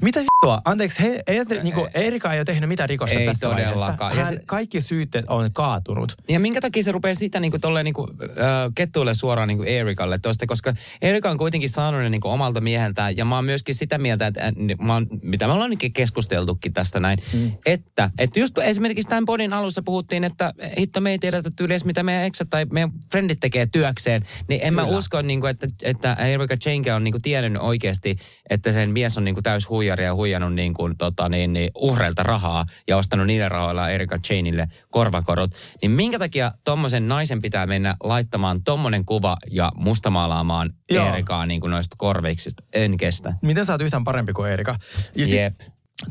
[0.00, 0.60] Mitä vittua?
[0.64, 4.16] Anteeksi, he, ei, niin kuin, Erika ei ole tehnyt mitään rikosta Ei tässä todellakaan.
[4.16, 6.14] Hän, se- kaikki syytteet on kaatunut.
[6.28, 10.46] Ja minkä takia se rupeaa sitä niinku tolleen niinku, äh, kettuille suoraan niinku Erikalle tosta,
[10.46, 14.26] koska Erika on kuitenkin saanut ne niinku omalta mieheltään, ja mä oon myöskin sitä mieltä,
[14.26, 17.52] että äh, mä oon, mitä me ollaan keskusteltukin tästä näin, mm.
[17.66, 22.02] että, että just esimerkiksi tämän podin alussa puhuttiin, että hitto me ei tiedetä tyyliä, mitä
[22.02, 24.98] meidän eksät tai meidän frendit tekee työkseen, niin en mä Kyllä.
[24.98, 28.16] usko, niinku, että, että Erika Chenke on niinku tiennyt oikeasti,
[28.50, 32.96] että sen mies on niinku huijari ja huijannut niinku, tota, niin, niin, uhreilta rahaa ja
[32.96, 35.50] ostanut niillä rahoilla Erika Chainille korvakorot,
[35.82, 41.12] niin minkä takia tommosen naisen pitää mennä laittamaan tommonen kuva ja mustamaalaamaan Joo.
[41.12, 42.64] Erikaa niin kuin noista korveiksista?
[42.72, 43.34] En kestä.
[43.42, 44.76] Miten sä oot yhtään parempi kuin Erika?
[45.16, 45.60] Ja sit Jep.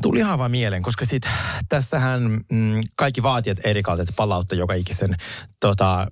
[0.01, 1.29] Tuli ihan vaan mieleen, koska sit
[1.69, 2.21] tässähän
[2.51, 5.15] mm, kaikki vaatijat Erikalta, että palautta joka ikisen
[5.59, 6.07] tota,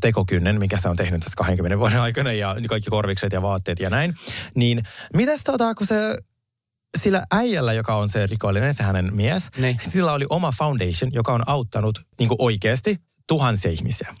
[0.00, 3.90] tekokynnen, mikä se on tehnyt tässä 20 vuoden aikana ja kaikki korvikset ja vaatteet ja
[3.90, 4.14] näin.
[4.54, 4.82] Niin
[5.14, 6.16] mitäs tota, kun se
[6.96, 9.78] sillä äijällä, joka on se rikollinen, se hänen mies, Niin.
[9.88, 12.96] sillä oli oma foundation, joka on auttanut niin oikeasti
[13.28, 14.14] tuhansia ihmisiä.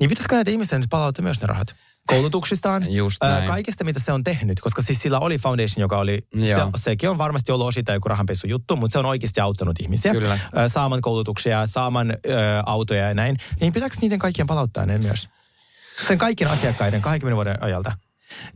[0.00, 1.74] Niin pitäisikö näitä ihmisiä nyt palauttaa myös ne rahat?
[2.06, 3.50] Koulutuksistaan, Just ää, näin.
[3.50, 7.18] kaikesta mitä se on tehnyt, koska siis sillä oli foundation, joka oli, se, sekin on
[7.18, 10.38] varmasti ollut osittain joku rahanpesu juttu, mutta se on oikeasti auttanut ihmisiä Kyllä.
[10.54, 13.36] ää, saamaan koulutuksia, saamaan ää, autoja ja näin.
[13.60, 15.28] Niin pitääkö niiden kaikkien palauttaa ne myös?
[16.08, 17.92] Sen kaikkien asiakkaiden 20 vuoden ajalta.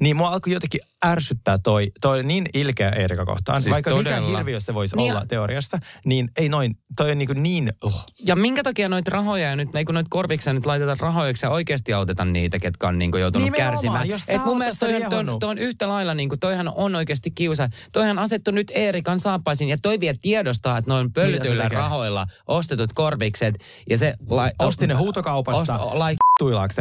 [0.01, 3.63] Niin mua alkoi jotenkin ärsyttää toi, toi niin ilkeä Eerika kohtaan.
[3.63, 4.39] Siis Vaikka mikä todella.
[4.39, 8.05] hirviö se voisi Niin olla teoriassa, niin ei noin, toi on niin, kuin niin uh.
[8.27, 11.93] Ja minkä takia noita rahoja ja nyt, kun noita korviksia nyt laitetaan rahoiksi ja oikeasti
[11.93, 14.09] autetaan niitä, ketkä on niinku joutunut Nimenomaan, kärsimään.
[14.09, 17.31] jos Et mun mielestä toi, on- toi, toi on yhtä lailla, niinku, toihan on oikeasti
[17.31, 17.69] kiusa.
[17.93, 21.79] Toihan asettu nyt Eerikan saappaisin ja toi vielä tiedostaa, että noin pölytyillä tekee?
[21.79, 23.55] rahoilla ostetut korvikset
[23.91, 24.15] ja se...
[24.29, 25.79] Lai, Osti ne huutokaupassa.
[25.79, 26.17] Ost, lai,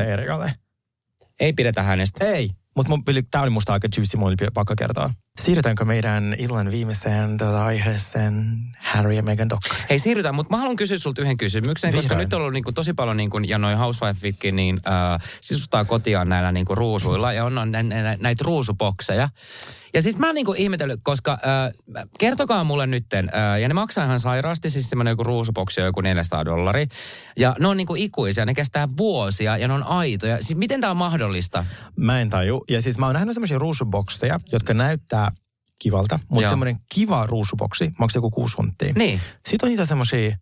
[0.08, 0.54] Eerikalle?
[1.40, 2.26] ei pidetä hänestä.
[2.26, 2.92] Ei, mutta
[3.32, 5.10] tämä oli musta aika juicy, mun oli pakko kertoa.
[5.40, 9.76] Siirrytäänkö meidän illan viimeiseen tuota aiheeseen Harry ja Meghan dokkari?
[9.90, 12.26] Hei siirrytään, mutta mä haluan kysyä sulta yhden kysymyksen, koska Vihdoin.
[12.26, 16.52] nyt on ollut niinku tosi paljon, niinku, ja noin housewifeitkin niin, äh, sisustaa kotiaan näillä
[16.52, 19.30] niinku, ruusuilla, ja on, on nä, nä, näitä ruusubokseja.
[19.94, 24.06] Ja siis mä oon niinku ihmetellyt, koska äh, kertokaa mulle nytten, äh, ja ne maksaa
[24.06, 26.88] ihan sairaasti, siis semmoinen joku ruusuboksi on joku 400 dollari.
[27.38, 30.38] Ja ne on niinku ikuisia, ne kestää vuosia, ja ne on aitoja.
[30.42, 31.66] Siis miten tämä on mahdollista?
[31.96, 32.64] Mä en taju.
[32.70, 35.30] Ja siis mä oon nähnyt semmoisia ruusubokseja, jotka näyttää
[35.80, 38.94] kivalta, mutta semmoinen kiva ruusuboksi maksaa joku kuusi hunttia.
[38.96, 39.22] Niin.
[39.50, 40.36] Sitten on niitä semmoisia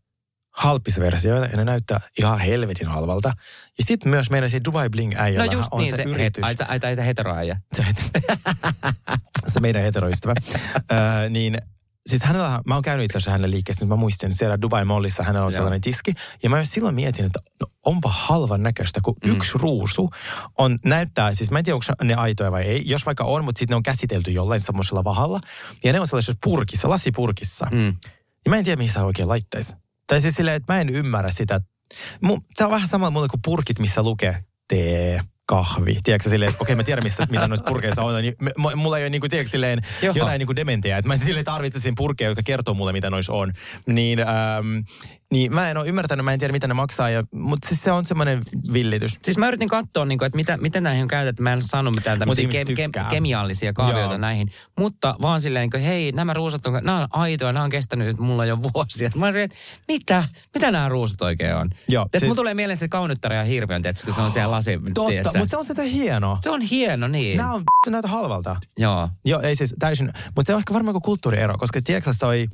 [0.58, 3.32] halpisversioita, ja ne näyttää ihan helvetin halvalta.
[3.78, 6.44] Ja sitten myös meidän siinä Dubai Bling No äijällä just on niin, se, se, yritys.
[6.44, 7.62] ai, ai, ai, heteroäijä.
[9.48, 10.34] Se, meidän heteroystävä.
[10.92, 11.58] Öö, niin
[12.08, 15.24] siis hänellä, mä oon käynyt itse asiassa hänen liikkeessä, nyt mä muistin, siellä Dubai Mallissa
[15.24, 15.58] hänellä on Joo.
[15.58, 16.14] sellainen tiski.
[16.44, 19.32] Ja mä silloin mietin, että no, onpa halvan näköistä, kun mm.
[19.32, 20.10] yksi ruusu
[20.58, 22.84] on, näyttää, siis mä en tiedä, onko ne aitoja vai ei.
[22.86, 25.40] Jos vaikka on, mutta sitten ne on käsitelty jollain semmoisella vahalla.
[25.84, 27.68] Ja ne on sellaisessa purkissa, lasipurkissa.
[27.72, 27.96] Mm.
[28.46, 29.76] Ja mä en tiedä, mihin sä oikein laittaisi.
[30.08, 31.62] Tai siis silleen, että mä en ymmärrä sitä.
[32.56, 35.98] Tämä on vähän sama mulle kuin purkit, missä lukee tee, kahvi.
[36.04, 38.22] Tiedätkö silleen, että okei mä tiedän missä, mitä noissa purkeissa on.
[38.22, 38.34] Niin
[38.76, 40.98] mulla ei ole niinku, tiedätkö, silleen, jotain niinku dementiaa.
[40.98, 43.54] Että mä silleen tarvitsisin purkkeja, joka kertoo mulle mitä noissa on.
[43.86, 44.78] Niin, ähm,
[45.32, 47.10] niin mä en ole ymmärtänyt, mä en tiedä mitä ne maksaa.
[47.10, 48.42] Ja, mutta siis se on semmoinen
[48.74, 49.20] villitys.
[49.24, 51.44] Siis mä yritin katsoa, niin kuin, että mitä, miten näihin on käytetty.
[51.44, 54.18] Mä en saanut mitään tämmöisiä ke, ke, kemiallisia kaavioita Joo.
[54.18, 54.52] näihin.
[54.78, 58.08] Mutta vaan silleen, niin kuin, hei, nämä ruusut on, nämä on aitoja, nämä on kestänyt
[58.08, 59.12] nyt mulla jo vuosia.
[59.16, 59.56] Mä olisin, että
[59.88, 60.24] mitä?
[60.54, 61.70] Mitä nämä ruusut oikein on?
[61.90, 64.52] Joo, Että siis- mun tulee mieleen se kaunuttara ja hirviön, tietysti, kun se on siellä
[64.52, 64.80] lasi.
[64.94, 66.38] Totta, mutta se on sitä hienoa.
[66.42, 67.38] se on hieno, niin.
[67.38, 68.56] Nämä on se näytä halvalta.
[68.78, 69.10] Joo.
[69.26, 70.12] Joo, ei siis täysin.
[70.36, 72.48] Mutta se on ehkä varmaan kulttuuriero, koska Tieksassa oli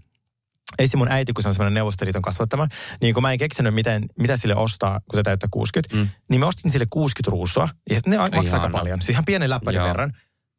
[0.79, 0.97] Esim.
[0.97, 2.67] mun äiti, kun se on semmoinen Neuvostoliiton kasvattama,
[3.01, 6.07] niin kun mä en keksinyt, miten, mitä sille ostaa, kun se täyttää 60, mm.
[6.29, 8.69] niin mä ostin sille 60 ruusua, ja ne maksaa aika Ihana.
[8.69, 10.11] paljon, siis ihan pienen läppärin verran.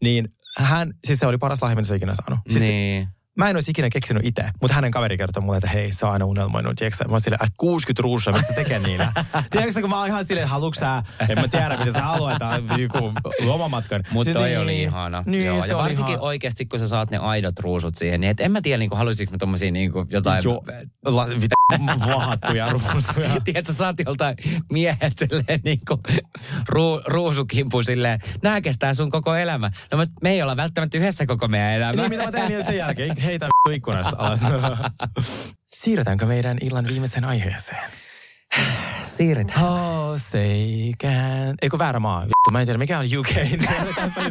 [0.02, 0.28] Niin
[0.58, 2.38] hän, siis se oli paras lahja, mitä se ikinä saanut.
[2.48, 3.08] Siis niin.
[3.36, 6.12] Mä en olisi ikinä keksinyt itse, mutta hänen kaveri kertoi mulle, että hei, sä oot
[6.12, 6.76] aina unelmoinut.
[6.76, 9.12] Tiedätkö, mä oon silleen, että 60 ruusia, mitä tekee niillä?
[9.50, 12.38] Tiedätkö, kun mä oon ihan silleen, haluatko sä, en mä tiedä, mitä sä haluat,
[12.78, 13.12] joku
[13.44, 14.02] lomamatkan.
[14.10, 15.22] Mutta toi niin- oli ihana.
[15.26, 18.40] Niin, Joo, ja varsinkin ihan- oikeasti, kun sä saat ne aidot ruusut siihen, niin et
[18.40, 20.44] en mä tiedä, niin haluaisinko mä tommosia niin jotain...
[20.44, 20.64] Joo,
[21.04, 21.53] la, vit,
[22.06, 23.40] vahattuja ruusuja.
[23.44, 24.36] Tiedätkö, saat joltain
[24.72, 26.00] miehet silleen niin kuin
[26.68, 29.70] ruu, ruusukimpu silleen, nää kestää sun koko elämä.
[29.92, 31.92] No mutta me ei olla välttämättä yhdessä koko meidän elämä.
[31.92, 33.16] Niin mitä mä teen vielä sen jälkeen?
[33.24, 34.40] Heitä ikkunasta alas.
[35.74, 37.82] Siirrytäänkö meidän illan viimeiseen aiheeseen?
[39.02, 39.64] Siirretään.
[39.64, 41.54] Oh, say can.
[41.62, 42.20] Eikö väärä maa?
[42.20, 43.28] Vittu, mä en tiedä, mikä on UK.
[43.96, 44.30] Tässä oli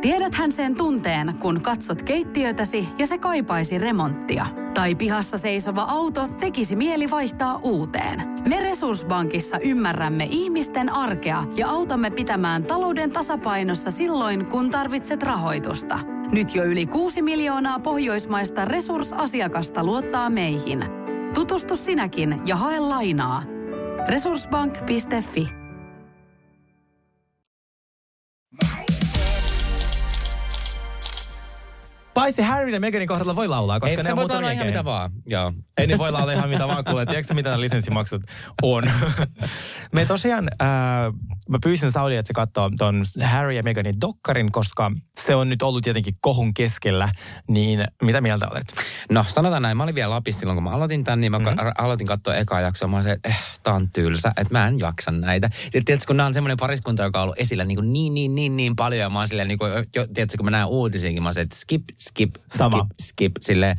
[0.00, 4.46] Tiedäthän sen tunteen, kun katsot keittiötäsi ja se kaipaisi remonttia.
[4.74, 8.22] Tai pihassa seisova auto tekisi mieli vaihtaa uuteen.
[8.48, 15.98] Me Resurssbankissa ymmärrämme ihmisten arkea ja autamme pitämään talouden tasapainossa silloin, kun tarvitset rahoitusta.
[16.32, 20.84] Nyt jo yli 6 miljoonaa pohjoismaista resursasiakasta luottaa meihin.
[21.34, 23.42] Tutustu sinäkin ja hae lainaa.
[24.08, 25.60] Resurssbank.fi
[32.20, 35.10] Paitsi Harry ja Meganin kohdalla voi laulaa, koska Ei, ne on olla ihan mitä vaan.
[35.26, 35.52] Joo.
[35.78, 37.06] Ei ne voi laulaa ihan mitä vaan kuulee.
[37.06, 38.22] Tiedätkö mitä nämä lisenssimaksut
[38.62, 38.84] on?
[39.92, 40.68] Me tosiaan, äh,
[41.48, 45.62] mä pyysin Sauli, että se katsoo ton Harry ja Meganin dokkarin, koska se on nyt
[45.62, 47.08] ollut tietenkin kohun keskellä.
[47.48, 48.66] Niin mitä mieltä olet?
[49.10, 51.48] No sanotaan näin, mä olin vielä Lapissa silloin, kun mä aloitin tämän, niin mä Mhm.
[51.48, 51.72] mm-hmm.
[51.78, 52.88] aloitin katsoa ekaa jaksoa.
[52.88, 55.50] Mä olin se, että eh, tää on tylsä, että mä en jaksa näitä.
[55.74, 58.56] Ja tiedätkö, kun nämä on semmoinen pariskunta, joka on ollut esillä niin, niin, niin, niin,
[58.56, 59.00] niin paljon.
[59.00, 61.40] Ja mä oon silleen, niin kuin, jo, tiedätkö, kun mä näen uutisiinkin, mä oon se,
[61.40, 62.76] että skip, skip, Sama.
[62.76, 63.76] skip, skip, silleen.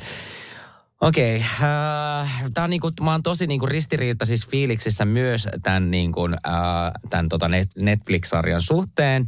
[1.02, 6.22] Okei, okay, äh, tää on niinku, mä oon tosi niinku ristiriitaisissa fiiliksissä myös tämän, niinku,
[6.26, 9.28] äh, tämän tota net, Netflix-sarjan suhteen,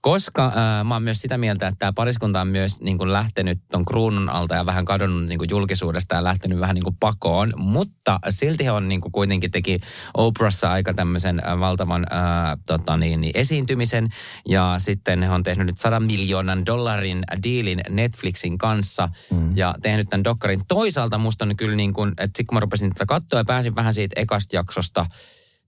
[0.00, 3.84] koska äh, mä oon myös sitä mieltä, että tämä pariskunta on myös niinku lähtenyt ton
[3.84, 8.70] kruunun alta ja vähän kadonnut niinku julkisuudesta ja lähtenyt vähän niinku pakoon, mutta silti he
[8.70, 9.80] on niinku kuitenkin teki
[10.14, 14.08] Oprahssa aika tämmöisen äh, valtavan äh, tota niin, niin esiintymisen
[14.48, 19.56] ja sitten he on tehnyt nyt 100 miljoonan dollarin diilin Netflixin kanssa mm.
[19.56, 20.60] ja tehnyt tämän dokkarin.
[20.68, 23.76] Toisaalta musta on kyllä niin kuin, että sitten kun mä rupesin tätä katsoa ja pääsin
[23.76, 25.06] vähän siitä ekasta jaksosta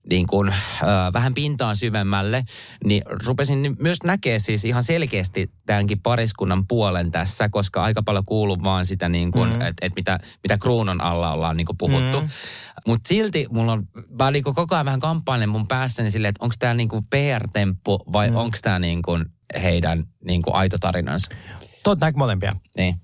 [0.09, 2.43] niin kuin, äh, vähän pintaan syvemmälle,
[2.85, 8.63] niin rupesin myös näkee siis ihan selkeästi tämänkin pariskunnan puolen tässä, koska aika paljon kuuluu
[8.63, 9.61] vaan sitä niin kuin, mm.
[9.61, 12.21] että et mitä, mitä kruunon alla ollaan niin kuin puhuttu.
[12.21, 12.29] Mm.
[12.87, 13.87] Mutta silti mulla on,
[14.19, 17.05] mä niin kuin koko ajan vähän kamppailen mun päässäni silleen, että onko tämä niin kuin
[17.09, 18.35] PR-temppu vai mm.
[18.35, 19.25] onko tämä niin kuin
[19.63, 21.31] heidän niin kuin aito tarinansa.
[22.01, 22.51] Näitä molempia.
[22.77, 22.95] Niin.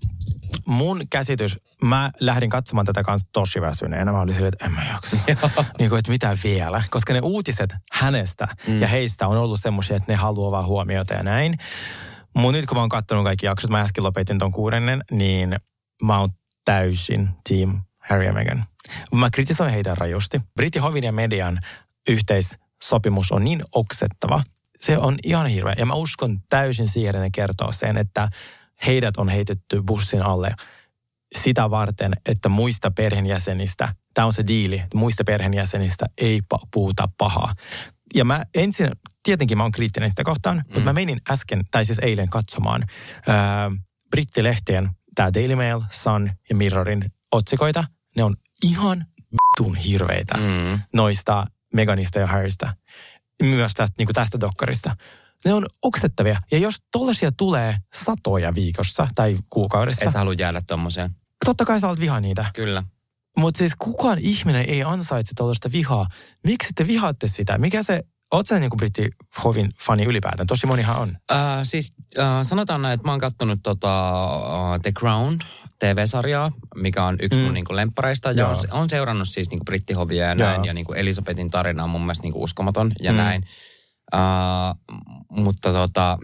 [0.68, 4.12] Mun käsitys, mä lähdin katsomaan tätä kanssa tosi väsyneenä.
[4.12, 5.18] Mä olin silleen, että en mä jaksa.
[5.80, 6.84] niin kuin, että mitä vielä.
[6.90, 8.82] Koska ne uutiset hänestä mm.
[8.82, 11.58] ja heistä on ollut semmoisia, että ne haluaa vaan huomiota ja näin.
[12.36, 15.56] Mun nyt kun mä oon katsonut kaikki jaksot, mä äsken lopetin ton kuudennen, niin
[16.04, 16.30] mä oon
[16.66, 18.66] täysin team Harry ja Meghan.
[19.14, 20.42] Mä kritisoin heidän rajusti.
[20.56, 21.60] Brittihovin ja median
[22.10, 24.44] yhteissopimus on niin oksettava.
[24.80, 25.76] Se on ihan hirveä.
[25.78, 28.30] Ja mä uskon täysin siihen, että ne kertoo sen, että
[28.86, 30.56] heidät on heitetty bussin alle
[31.36, 36.42] sitä varten, että muista perheenjäsenistä, tämä on se diili, että muista perheenjäsenistä ei
[36.74, 37.54] puhuta pahaa.
[38.16, 38.92] Ja mä ensin,
[39.24, 40.64] tietenkin mä oon kriittinen sitä kohtaan, mm.
[40.68, 42.84] mutta mä menin äsken, tai siis eilen katsomaan
[43.28, 43.72] ää,
[44.10, 47.84] brittilehtien, tämä Daily Mail, Sun ja Mirrorin otsikoita.
[48.16, 50.80] Ne on ihan vitun hirveitä Mm.
[50.94, 52.76] noista Meganista ja Harrystä.
[53.42, 54.96] Myös tästä, niin tästä dokkarista.
[55.48, 56.40] Ne on oksettavia.
[56.52, 57.76] Ja jos tollaisia tulee
[58.06, 61.12] satoja viikossa tai kuukaudessa, Et sä halua jäädä tommoseen.
[61.46, 62.46] totta kai sä olet vihaa niitä.
[62.54, 62.84] Kyllä.
[63.38, 66.06] Mutta siis kukaan ihminen ei ansaitse tällaista vihaa.
[66.46, 67.58] Miksi te vihaatte sitä?
[67.58, 70.48] Mikä se, oot sä niinku brittihovin fani ylipäätään?
[70.48, 71.18] Tosi monihan on.
[71.32, 74.24] Äh, siis äh, sanotaan näin, että mä oon kattonut tota,
[74.74, 75.38] äh, The Crown
[75.80, 77.46] TV-sarjaa, mikä on yksi mm.
[77.46, 78.32] mun niinku lemppareista.
[78.32, 78.50] Ja Joo.
[78.52, 80.50] on, on seurannut siis niinku brittihovia ja Joo.
[80.50, 80.66] näin.
[80.66, 83.18] Ja niinku Elisabetin tarina on mun mielestä niinku uskomaton ja Mm.
[83.18, 83.44] näin.
[84.16, 84.76] Äh,
[85.30, 86.18] mutta tota,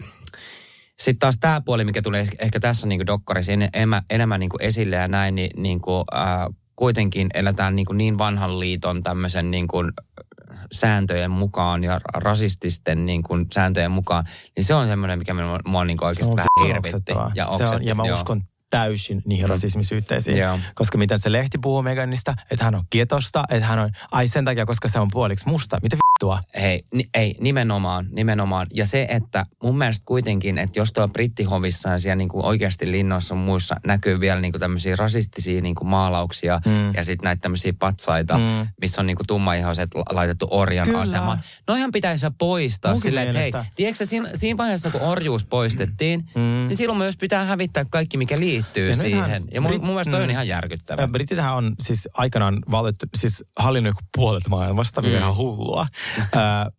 [0.98, 4.96] sitten taas tämä puoli, mikä tulee ehkä tässä niinku dokkarissa en- enemmän, enemmän niinku esille
[4.96, 9.76] ja näin, niin niinku, äh, kuitenkin eletään niinku niin vanhan liiton tämmöisen niinku
[10.72, 14.24] sääntöjen mukaan ja rasististen niinku sääntöjen mukaan,
[14.56, 17.12] niin se on semmoinen, mikä minua, mua niinku oikeasti Se vähän hirvitti.
[17.34, 18.16] Ja, se on, ja mä joo.
[18.16, 20.38] uskon täysin niihin rasismisyytteisiin.
[20.38, 20.58] Joo.
[20.74, 24.44] Koska miten se lehti puhuu Meganista, että hän on kietosta, että hän on, ai sen
[24.44, 25.78] takia, koska se on puoliksi musta.
[25.82, 26.40] Mitä vittua?
[26.62, 28.66] Hei, ni, ei, nimenomaan, nimenomaan.
[28.74, 33.34] Ja se, että mun mielestä kuitenkin, että jos tuo brittihovissa ja siellä niinku oikeasti linnoissa
[33.34, 36.94] muissa näkyy vielä niinku tämmöisiä rasistisia niinku maalauksia mm.
[36.94, 38.68] ja sitten näitä tämmöisiä patsaita, mm.
[38.80, 41.00] missä on niinku tummaihoiset la- laitettu orjan Kyllä.
[41.00, 41.40] asemaan.
[41.68, 46.40] Noihan pitäisi poistaa Munkin silleen, että hei, tiedätkö siinä, siinä vaiheessa, kun orjuus poistettiin, mm.
[46.40, 49.44] niin silloin myös pitää hävittää kaikki, mikä liittyy Ja siihen.
[49.52, 50.30] Ja mun, Brit- mun mielestä toi on mm.
[50.30, 51.02] ihan järkyttävä.
[51.02, 55.86] Ä, Britithän on siis aikanaan valittu, siis hallinnut joku puolet maailmasta, mikä on ihan hullua.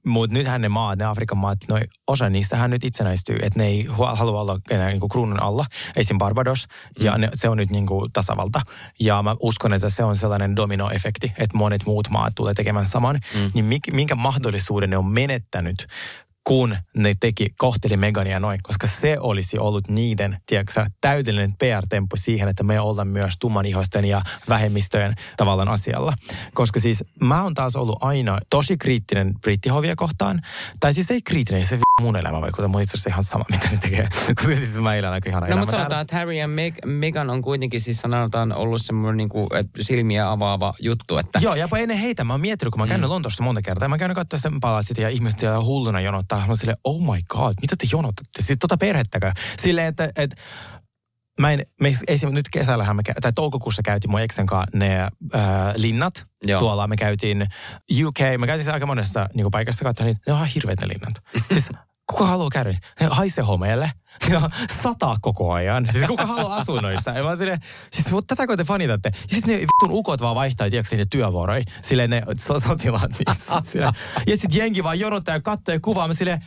[0.05, 3.87] Mutta nythän ne maat, ne Afrikan maat, noi, osa niistähän nyt itsenäistyy, että ne ei
[4.13, 5.65] halua olla enää niinku kruunun alla.
[5.95, 6.17] Esim.
[6.17, 6.67] Barbados,
[6.99, 8.61] ja ne, se on nyt niinku tasavalta.
[8.99, 13.19] Ja mä uskon, että se on sellainen dominoefekti, että monet muut maat tulee tekemään saman.
[13.53, 15.87] Niin mik, minkä mahdollisuuden ne on menettänyt
[16.47, 22.49] kun ne teki, kohteli Megania noin, koska se olisi ollut niiden, tiedätkö, täydellinen PR-temppu siihen,
[22.49, 26.13] että me ollaan myös tummanihoisten ja vähemmistöjen tavallaan asialla.
[26.53, 30.41] Koska siis mä oon taas ollut aina tosi kriittinen brittihovia kohtaan,
[30.79, 33.77] tai siis ei kriittinen, se mun elämä vaikuttaa, mun itse asiassa ihan sama, mitä ne
[33.77, 34.07] tekee.
[34.35, 35.83] koska siis mä elän aika ihana No mutta täällä.
[35.83, 40.31] sanotaan, että Harry ja Meg, Meghan on kuitenkin siis sanotaan ollut semmoinen niinku, että silmiä
[40.31, 43.13] avaava juttu, että Joo, ja ennen heitä mä oon miettinyt, kun mä oon käynyt mm.
[43.13, 43.87] Lontoossa monta kertaa.
[43.87, 46.34] Mä oon käynyt katsoa sen palasit ja ihmiset siellä hulluna jonottaa.
[46.39, 48.41] Mä oon silleen, oh my god, mitä te jonotatte?
[48.41, 49.31] Siis tota perhettäkö?
[49.57, 50.35] Silleen, että, että
[51.39, 52.33] Mä en, me esim.
[52.33, 55.09] nyt kesällähän me, tai toukokuussa käytiin mun eksen kanssa ne äh,
[55.75, 56.25] linnat.
[56.43, 56.59] Joo.
[56.59, 57.47] Tuolla me käytiin
[58.05, 60.21] UK, me käytiin aika monessa niin paikassa katsoa niitä.
[60.27, 61.13] Ne on ihan hirveät ne linnat.
[61.53, 61.69] Siis
[62.07, 62.73] kuka haluaa käydä?
[62.99, 63.91] Ne haisee homeelle.
[64.43, 64.49] On
[64.83, 65.87] sataa koko ajan.
[65.91, 67.11] Siis kuka haluaa asua noissa?
[67.11, 67.59] Ja mä oon silleen,
[67.91, 69.11] siis tätäkö te fanitatte?
[69.13, 71.63] Ja sitten ne vittun ukot vaan vaihtaa, tiedätkö, niitä työvuoroja.
[71.81, 73.11] Silleen ne so- sotilaat.
[73.63, 73.93] Silleen.
[74.27, 76.07] Ja sitten jengi vaan jonottaa ja katsoo ja kuvaa.
[76.07, 76.45] Mä silleen,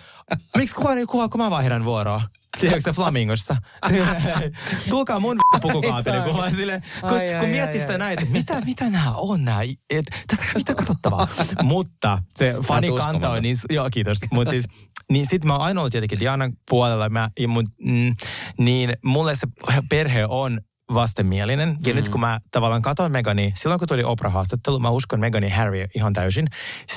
[0.56, 2.22] miksi kukaan ei kuvaa, kun mä vaihdan vuoroa?
[2.60, 3.56] Tiedätkö se Flamingossa?
[4.90, 6.50] Tulkaa mun pukukaapeli kuvaa.
[6.50, 7.98] Silleen, kun, Ai, ai, kun miettii ai, sitä ai.
[7.98, 9.60] näin, että mitä, mitä nämä on nämä?
[9.90, 11.28] Et, tässä ei mitään katsottavaa.
[11.62, 14.18] Mutta se fanikanta on niin, joo kiitos.
[14.32, 14.64] Mutta siis,
[15.10, 18.14] niin sit mä oon ollut tietenkin Dianan puolella, mä, mut, mm,
[18.58, 19.46] niin mulle se
[19.88, 20.60] perhe on
[20.94, 21.76] vastenmielinen.
[21.86, 21.96] Ja mm.
[21.96, 26.12] nyt kun mä tavallaan katsoin Megani, silloin kun tuli Oprah-haastattelu, mä uskon Megani Harry ihan
[26.12, 26.46] täysin.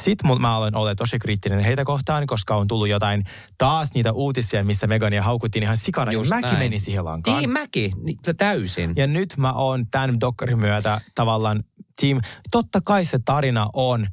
[0.03, 3.23] Sitten mä olen ollut tosi kriittinen heitä kohtaan, koska on tullut jotain
[3.57, 6.11] taas niitä uutisia, missä Megania haukuttiin ihan sikana.
[6.11, 6.59] Just ja mäkin näin.
[6.59, 7.37] menin siihen lankaan.
[7.37, 8.93] Niin mäkin, niin, täysin.
[8.95, 11.63] Ja nyt mä oon tämän dokkarin myötä tavallaan
[12.01, 12.21] team.
[12.51, 14.07] Totta kai se tarina on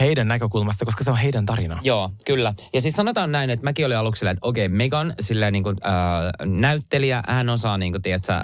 [0.00, 1.78] heidän näkökulmasta, koska se on heidän tarina.
[1.82, 2.54] Joo, kyllä.
[2.72, 5.76] Ja siis sanotaan näin, että mäkin olin aluksi silleen, että okei, Megan, silleen niin kuin,
[5.86, 8.42] äh, näyttelijä, hän osaa niin kuin, tiedätkö, äh,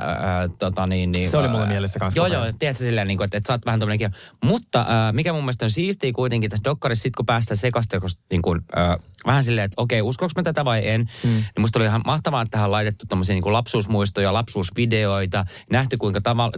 [0.59, 1.29] tota niin, niin...
[1.29, 3.67] Se oli mulla mielessä kans Joo, joo, tiedätkö silleen, niin kuin, että, että sä oot
[3.67, 4.11] vähän tommonen.
[4.45, 8.43] Mutta äh, mikä mun mielestä on siistiä kuitenkin tässä dokkarissa, sit kun päästään sekastekosta niin
[8.43, 11.31] kuin, äh, vähän silleen, että okei, uskoks mä tätä vai en, mm.
[11.31, 15.97] niin musta oli ihan mahtavaa, että tähän on laitettu tommosia niin kuin lapsuusmuistoja, lapsuusvideoita, nähty
[15.97, 16.53] kuinka tavalla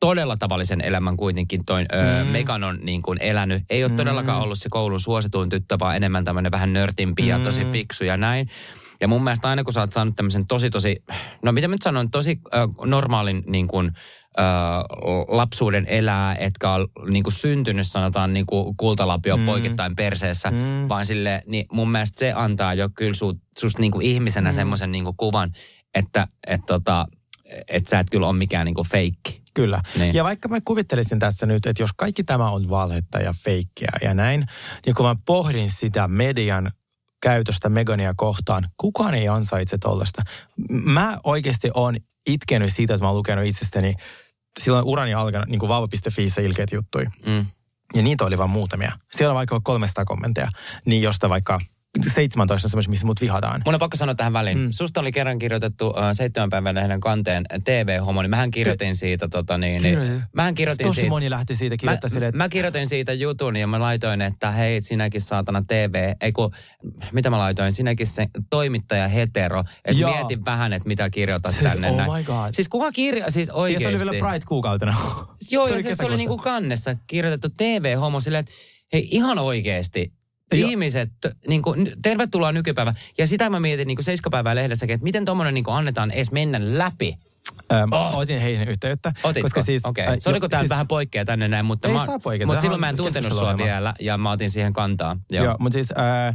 [0.00, 2.26] todella tavallisen elämän kuitenkin toi mm.
[2.26, 3.62] Megan on niin kuin elänyt.
[3.70, 3.96] Ei ole mm.
[3.96, 7.28] todellakaan ollut se koulun suosituin tyttö, vaan enemmän tämmöinen vähän nörtimpi mm.
[7.28, 8.48] ja tosi fiksu ja näin.
[9.00, 11.04] Ja mun mielestä aina kun sä oot saanut tämmöisen tosi tosi,
[11.42, 13.86] no mitä mä nyt sanon, tosi äh, normaalin niin kuin,
[14.38, 14.44] äh,
[15.28, 19.44] lapsuuden elää, etkä ole niin kuin syntynyt sanotaan niin kuin kultalapio mm.
[19.44, 20.88] poikittain perseessä, mm.
[20.88, 24.54] vaan sille, niin mun mielestä se antaa jo kyllä sut, susta niin kuin ihmisenä mm.
[24.54, 25.52] semmoisen niin kuin kuvan,
[25.94, 27.06] että et, tota,
[27.68, 29.45] et sä et kyllä ole mikään niin kuin feikki.
[29.56, 29.80] Kyllä.
[29.98, 30.14] Niin.
[30.14, 34.14] Ja vaikka mä kuvittelisin tässä nyt, että jos kaikki tämä on valhetta ja feikkiä ja
[34.14, 34.46] näin,
[34.86, 36.72] niin kun mä pohdin sitä median
[37.22, 40.22] käytöstä Megania kohtaan, kukaan ei ansaitse tollasta.
[40.70, 41.96] Mä oikeasti oon
[42.26, 43.94] itkenyt siitä, että mä oon lukenut itsestäni
[44.60, 47.10] silloin urani alkana niin kuin vauva.fiissä ilkeät juttuja.
[47.26, 47.46] Mm.
[47.94, 48.92] Ja niitä oli vain muutamia.
[49.12, 50.48] Siellä on vaikka 300 kommentteja,
[50.86, 51.60] niin josta vaikka
[52.02, 53.62] 17 on semmoisia, missä mut vihataan.
[53.64, 54.58] Mun on pakko sanoa tähän väliin.
[54.58, 54.68] Mm.
[54.70, 59.58] Susta oli kerran kirjoitettu uh, seitsemän päivän lehden kanteen TV-homo, niin mähän kirjoitin siitä tota
[59.58, 61.08] niin, niin mähän kirjoitin Tosi siitä.
[61.08, 64.50] moni lähti siitä Mä, kirjoittaa silleen, että mä kirjoitin siitä jutun ja mä laitoin, että
[64.50, 66.50] hei sinäkin saatana TV, ei kun,
[67.12, 70.14] mitä mä laitoin, sinäkin se toimittaja hetero, että Joo.
[70.14, 71.90] mietin vähän, että mitä kirjoitat Siis, tänne.
[71.90, 72.12] oh näin.
[72.12, 72.48] my god.
[72.52, 73.98] Siis kuka kirja, siis ja oikeesti.
[73.98, 74.94] se oli vielä Pride-kuukautena.
[75.50, 78.52] Joo, Se ja se, se oli niinku kannessa kirjoitettu TV-homo silleen, että
[78.92, 80.12] hei ihan oikeesti,
[80.52, 80.70] Joo.
[80.70, 81.10] ihmiset,
[81.48, 82.94] niin kuin, tervetuloa nykypäivä.
[83.18, 86.58] Ja sitä mä mietin niin kuin seiskapäivää lehdessäkin, että miten tommonen niin annetaan edes mennä
[86.62, 87.18] läpi.
[87.72, 89.12] Ähm, Otin heihin yhteyttä.
[89.22, 89.44] Otitko?
[89.44, 90.04] Koska siis, Okei.
[90.04, 90.32] äh, Okay.
[90.32, 92.80] Oliko jo- tämä siis, vähän poikkea tänne näin, mutta, Ei mä, saa poiketa, mutta silloin
[92.80, 95.16] mä en tuntenut sua vielä ja mä otin siihen kantaa.
[95.30, 96.34] Joo, Joo mutta siis äh,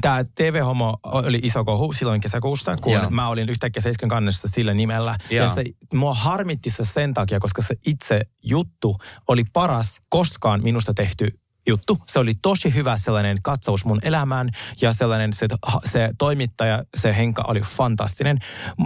[0.00, 3.02] tämä TV-homo oli iso kohu silloin kesäkuussa, kun Joo.
[3.02, 3.10] Joo.
[3.10, 5.16] mä olin yhtäkkiä Seiskan kannessa sillä nimellä.
[5.30, 5.44] Joo.
[5.44, 5.64] Ja se,
[5.94, 8.96] mua harmitti se sen takia, koska se itse juttu
[9.28, 11.28] oli paras koskaan minusta tehty
[11.70, 11.98] juttu.
[12.06, 14.50] Se oli tosi hyvä sellainen katsaus mun elämään
[14.80, 15.46] ja sellainen se,
[15.84, 18.38] se toimittaja, se Henka oli fantastinen.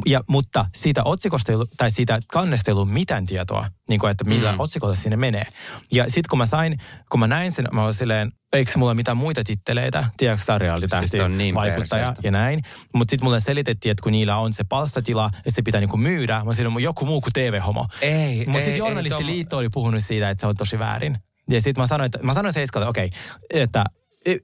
[0.07, 4.11] Ja, mutta siitä otsikosta ei ollut, tai siitä kannesta ei ollut mitään tietoa, niin kuin,
[4.11, 4.61] että millä mm.
[4.61, 5.47] otsikolla sinne menee.
[5.93, 6.79] Ja sitten kun mä sain,
[7.11, 11.19] kun mä näin sen, mä olin silleen, eikö mulla mitään muita titteleitä, tiedätkö sarjaalitähti, Siis
[11.19, 12.29] toi on niin vaikuttaja perseestä.
[12.29, 12.63] ja näin.
[12.95, 16.43] Mutta sitten mulle selitettiin, että kun niillä on se palstatila, että se pitää niinku myydä,
[16.45, 17.87] mä silloin joku muu kuin TV-homo.
[18.01, 21.19] Ei, Mutta ei, sitten ei journalistiliitto oli puhunut siitä, että se on tosi väärin.
[21.51, 23.21] Ja sitten mä sanoin, että, mä sanoin Seiskalle, okei, okay,
[23.51, 23.85] että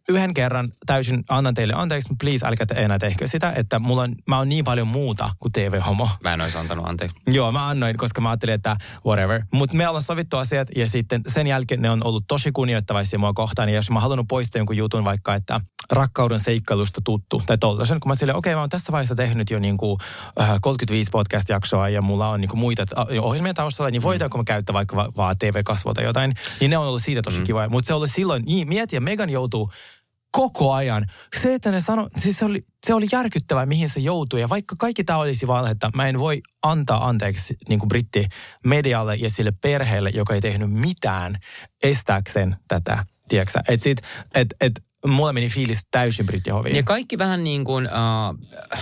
[0.08, 4.02] yhden kerran täysin annan teille anteeksi, mutta please älkää te enää tehkö sitä, että mulla
[4.02, 6.08] on, mä oon niin paljon muuta kuin TV-homo.
[6.24, 7.16] Mä en olisi antanut anteeksi.
[7.26, 8.76] Joo, mä annoin, koska mä ajattelin, että
[9.06, 9.42] whatever.
[9.52, 13.32] Mutta me ollaan sovittu asiat ja sitten sen jälkeen ne on ollut tosi kunnioittavaisia mua
[13.32, 13.68] kohtaan.
[13.68, 15.60] Ja jos mä halunnut poistaa jonkun jutun vaikka, että
[15.92, 19.50] rakkauden seikkailusta tuttu tai tollasen, kun mä silleen, okei, okay, mä oon tässä vaiheessa tehnyt
[19.50, 19.98] jo niin kuin,
[20.40, 24.44] äh, 35 podcast-jaksoa ja mulla on niin kuin muita äh, ohjelmia taustalla, niin voidaanko mä
[24.44, 26.34] käyttää vaikka va- vaan TV-kasvoa tai jotain.
[26.60, 27.44] Niin ne on ollut siitä tosi mm.
[27.44, 27.68] kiva.
[27.68, 29.69] Mutta se oli silloin, niin mieti, ja Megan joutuu
[30.30, 31.06] koko ajan.
[31.42, 34.40] Se, että ne sano, siis se oli, se oli järkyttävää, mihin se joutui.
[34.40, 39.30] Ja vaikka kaikki tämä olisi valhetta, mä en voi antaa anteeksi niin kuin brittimedialle ja
[39.30, 41.38] sille perheelle, joka ei tehnyt mitään
[41.82, 43.04] estääkseen tätä.
[43.28, 43.98] Tiedätkö sit,
[44.34, 46.76] et, et, mulla meni fiilis täysin brittihoviin.
[46.76, 48.78] Ja kaikki vähän niin kuin, uh,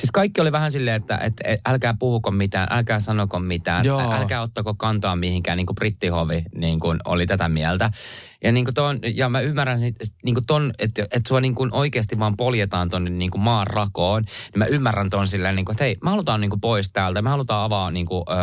[0.00, 4.12] siis kaikki oli vähän silleen, että et, et, älkää puhuko mitään, älkää sanoko mitään, Joo.
[4.12, 7.90] älkää ottako kantaa mihinkään, niin kuin brittihovi niin kuin oli tätä mieltä.
[8.44, 9.78] Ja, niin kuin ton, ja mä ymmärrän
[10.24, 13.66] niin kuin ton, että, että sua niin kuin oikeasti vaan poljetaan tonne niin kuin maan
[13.66, 14.22] rakoon.
[14.22, 17.22] Niin mä ymmärrän ton silleen, niin kuin, että hei, me halutaan niin kuin pois täältä.
[17.22, 18.34] Me halutaan avaa niin kuin, ö,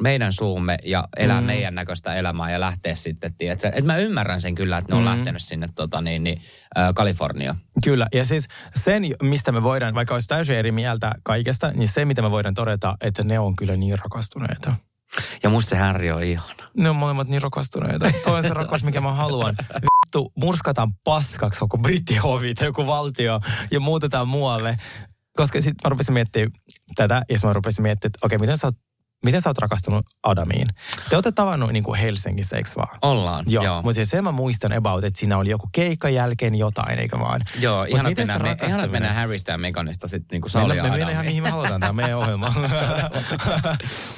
[0.00, 1.46] meidän suumme ja elää mm.
[1.46, 3.34] meidän näköistä elämää ja lähteä sitten.
[3.34, 3.68] Tiedätkö?
[3.68, 5.08] Että mä ymmärrän sen kyllä, että ne on mm.
[5.08, 6.40] lähtenyt sinne tota, niin, niin,
[6.78, 7.54] ö, Kalifornia.
[7.84, 12.04] Kyllä, ja siis sen, mistä me voidaan, vaikka olisi täysin eri mieltä kaikesta, niin se,
[12.04, 14.74] mitä me voidaan todeta, että ne on kyllä niin rakastuneita.
[15.42, 16.64] Ja musta se Harry on ihana.
[16.76, 18.10] Ne on molemmat niin rakastuneita.
[18.24, 19.56] Toi on se rakkaus, mikä mä haluan.
[19.74, 24.76] Vittu, murskataan paskaksi koko brittihovi tai joku valtio ja muutetaan muualle.
[25.36, 26.52] Koska sitten mä rupesin miettimään
[26.94, 28.76] tätä ja sitten mä rupesin miettimään, että okei, miten sä oot
[29.24, 30.66] Miten sä oot rakastunut Adamiin?
[31.10, 32.98] Te olette tavannut niin kuin Helsingissä, eikö vaan?
[33.02, 33.82] Ollaan, Joo, joo.
[33.82, 37.40] mutta sen mä muistan about, että siinä oli joku keikka jälkeen jotain, eikö vaan?
[37.60, 40.50] Joo, ihan miten mennään, se me, ihan rakastuminen- mennään Harrystä ja Meganista sitten niin kuin
[40.50, 42.46] Sauli me, ja me mennään ihan mihin me halutaan, tämä meidän ohjelma.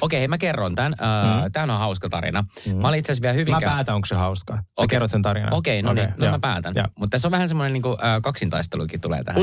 [0.01, 0.93] Okei, hei, mä kerron tämän.
[0.93, 2.43] Uh, Tämä on hauska tarina.
[2.81, 3.37] Mä olin itse asiassa vielä Mm.
[3.37, 3.75] mä hyvinkään...
[3.75, 4.53] päätän, onko se hauska.
[4.55, 4.87] Sä Okei.
[4.87, 5.53] kerrot sen tarinan.
[5.53, 6.31] Okei, no niin, no joo.
[6.31, 6.73] mä päätän.
[6.95, 9.41] Mutta tässä on vähän semmoinen niin kuin, uh, kaksintaistelukin tulee tähän.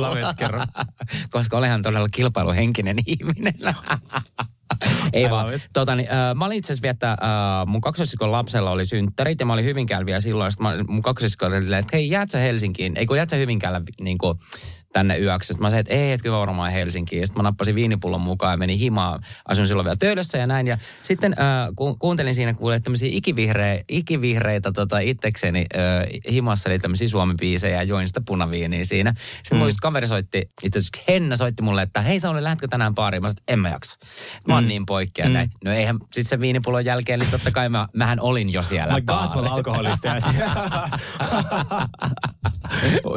[0.00, 0.60] Love it, kerro.
[1.30, 3.54] Koska olenhan todella kilpailuhenkinen ihminen.
[5.12, 5.60] Ei vaan.
[5.72, 9.46] Tota, niin, äh, mä olin itse asiassa viettää, äh, mun kaksosiskon lapsella oli synttärit ja
[9.46, 10.52] mä olin Hyvinkäällä vielä silloin.
[10.52, 12.96] Sitten mä, mun kaksosisko oli silleen, että hei, jäät sä Helsinkiin?
[12.96, 14.38] Ei kun jäät sä Hyvinkäällä niin kuin,
[14.92, 15.46] tänne yöksi.
[15.46, 17.26] Sitten mä sanoin, että ei, kyllä varmaan Helsinkiin.
[17.26, 19.22] Sitten mä nappasin viinipullon mukaan ja menin himaan.
[19.48, 20.66] Asuin silloin vielä töölössä ja näin.
[20.66, 26.78] Ja sitten äh, ku, kuuntelin siinä, kuulee tämmöisiä ikivihreitä, ikivihreitä tota, itsekseni äh, himassa, eli
[26.78, 29.14] tämmöisiä suomi-biisejä ja join sitä punaviiniä siinä.
[29.42, 29.64] Sitten mm.
[29.64, 33.22] mun kaveri soitti, itse asiassa Henna soitti mulle, että hei Sauli, lähdetkö tänään baariin?
[33.22, 33.98] Mä sanoin, että en mä jaksa.
[34.48, 34.68] Mä oon mm.
[34.68, 35.32] niin poikkea mm.
[35.32, 35.50] näin.
[35.64, 39.00] No eihän, sitten sen viinipullon jälkeen, niin totta kai mä, mähän olin jo siellä My
[39.00, 40.08] God, mä alkoholisti.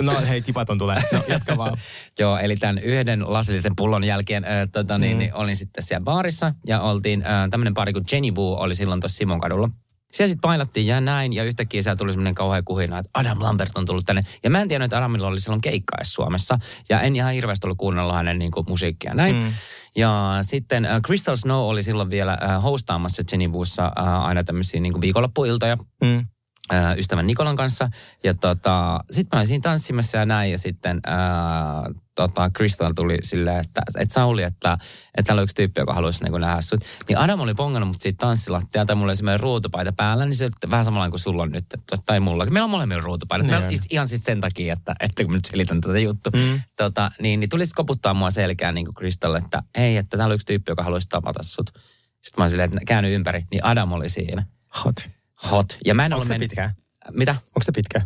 [0.01, 1.01] no hei, tipaton tulee.
[1.11, 1.62] No, jatka vaan.
[2.19, 6.53] Joo, eli tämän yhden lasillisen pullon jälkeen äh, tota, niin, niin, olin sitten siellä baarissa
[6.67, 9.69] ja oltiin, äh, tämmöinen baari kuin Jenny Wu oli silloin tuossa Simon kadulla.
[10.13, 13.71] Siellä sitten pailattiin ja näin ja yhtäkkiä siellä tuli semmoinen kauhea kuhina, että Adam Lambert
[13.75, 14.23] on tullut tänne.
[14.43, 16.59] Ja mä en tiennyt, että Adamilla oli silloin keikka Suomessa
[16.89, 19.35] ja en ihan hirveästi ollut kuunnella hänen niin kuin, musiikkia näin.
[19.35, 19.53] Mm.
[19.95, 24.79] Ja sitten äh, Crystal Snow oli silloin vielä äh, hostaamassa Jenny Woossa äh, aina tämmöisiä
[24.79, 25.77] niin kuin viikonloppuiltoja.
[26.01, 26.25] Mm.
[26.69, 27.89] Ää, ystävän Nikolan kanssa.
[28.23, 30.51] Ja tota, sitten mä olin siinä tanssimassa ja näin.
[30.51, 31.83] Ja sitten ää,
[32.15, 34.73] tota, Crystal tuli silleen, että, että Sauli, että,
[35.17, 36.79] että täällä on yksi tyyppi, joka haluaisi niin nähdä sut.
[37.09, 40.45] Niin Adam oli pongannut mut siitä tanssilattialta ja mulla oli semmoinen ruutupaita päällä, niin se
[40.45, 42.45] oli vähän samalla kuin sulla on nyt, että, tai mulla.
[42.45, 43.47] Meillä on molemmilla ruutupaidat.
[43.47, 43.79] Meillä on Niin.
[43.79, 46.31] is- ihan siis sen takia, että, että kun mä nyt selitän tätä juttua.
[46.35, 46.61] Mm.
[46.75, 50.35] Tota, niin, niin tuli koputtaa mua selkään niin kuin Crystal, että hei, että täällä on
[50.35, 51.67] yksi tyyppi, joka haluaisi tavata sut.
[51.69, 54.45] Sitten mä olin silleen, että käänny ympäri, niin Adam oli siinä.
[54.85, 54.95] Hot.
[55.51, 55.77] Hot.
[55.85, 56.71] Ja mä en Onko se mennyt- pitkä?
[57.11, 57.31] Mitä?
[57.31, 58.01] Onko se pitkä?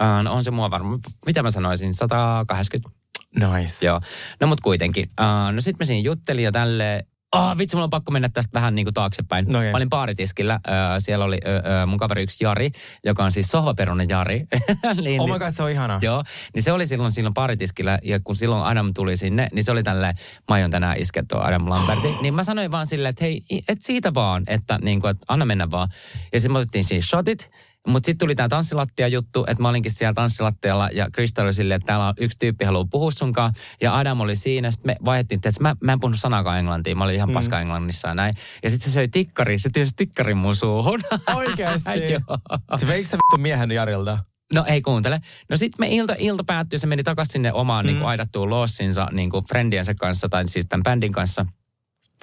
[0.00, 2.98] Uh, no on se mua varmaan, mitä mä sanoisin, 180.
[3.36, 3.86] Nice.
[3.86, 4.00] Joo.
[4.40, 5.08] No mut kuitenkin.
[5.20, 7.06] Uh, no sit mä siinä juttelin ja tälleen.
[7.32, 9.46] Ah, vitsi, mulla on pakko mennä tästä vähän niin kuin taaksepäin.
[9.48, 9.58] No.
[9.60, 10.54] Mä olin baaritiskillä.
[10.54, 10.62] Äh,
[10.98, 12.70] siellä oli äh, mun kaveri yksi Jari,
[13.04, 14.46] joka on siis sohvaperunen Jari.
[15.02, 15.98] niin, Oh my god, se on ihana.
[16.02, 16.24] Joo,
[16.54, 19.82] niin se oli silloin silloin baaritiskillä ja kun silloin Adam tuli sinne, niin se oli
[19.82, 20.06] tälle
[20.48, 22.08] mä aion tänään iskeä tuo Adam Lamberti.
[22.22, 25.44] niin mä sanoin vaan silleen, että hei, et siitä vaan, että, niin kuin, että anna
[25.44, 25.88] mennä vaan.
[26.32, 27.50] Ja sitten me otettiin siinä shotit,
[27.88, 31.76] mutta sitten tuli tämä tanssilattia juttu, että mä olinkin siellä tanssilattialla ja Krista oli silleen,
[31.76, 33.52] että täällä on yksi tyyppi haluaa puhua sunkaan.
[33.80, 37.04] Ja Adam oli siinä, sitten me vaihdettiin, että mä, mä en puhunut sanakaan englantia, mä
[37.04, 38.34] olin ihan paska englannissa ja näin.
[38.62, 41.00] Ja sitten se söi tikkari, se työnsi tikkarin mun suuhun.
[41.36, 41.90] Oikeesti?
[42.12, 42.38] Joo.
[42.76, 44.18] Se veikö sä vittu miehen Jarilta?
[44.54, 45.20] No ei kuuntele.
[45.50, 47.86] No sitten me ilta, ilta päättyi, se meni takaisin sinne omaan mm.
[47.86, 51.46] niin kuin aidattuun lossinsa niin kuin friendiensä kanssa tai siis tämän bändin kanssa.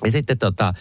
[0.04, 0.74] Ja sitten tota,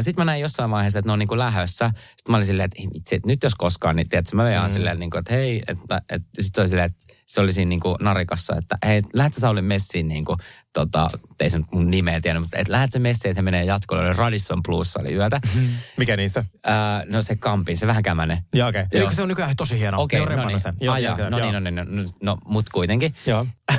[0.00, 1.90] sitten mä näin jossain vaiheessa, että ne on niin kuin lähössä.
[1.94, 4.74] Sitten mä olin silleen, että, vitsi, että nyt jos koskaan, niin tiedätkö, mä vean mm.
[4.74, 7.68] silleen, niin kuin, että hei, että, että sitten se oli silleen, että se oli siinä
[7.68, 10.38] niin kuin narikassa, että hei, lähdet sä Sauli messiin, niin kuin,
[10.72, 11.08] tota,
[11.40, 14.06] ei se nyt mun nimeä tiedä, mutta että lähdet sä messiin, että he menee jatkolle,
[14.06, 15.40] oli Radisson Plus oli yötä.
[15.96, 16.44] Mikä niistä?
[16.64, 18.38] Ää, no se kampin, se vähän kämänen.
[18.54, 18.82] Joo, okei.
[18.82, 19.00] Okay.
[19.00, 20.02] Eikö se on nykyään tosi hieno?
[20.02, 20.60] Okei, Joo, no niin.
[20.60, 20.74] sen.
[20.80, 23.14] Joo, joo, no, niin, no niin, no no, no, mut kuitenkin.
[23.26, 23.46] Joo.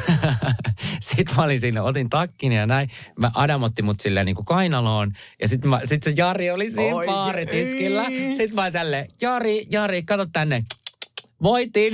[1.01, 2.89] sitten mä olin siinä, otin takkin ja näin.
[3.19, 5.11] Mä Adam otti mut silleen niin kuin kainaloon.
[5.41, 8.05] Ja sitten sit se Jari oli siinä Oi, baaritiskillä.
[8.37, 10.63] Sitten mä tälleen, Jari, Jari, kato tänne.
[11.43, 11.93] Voitin.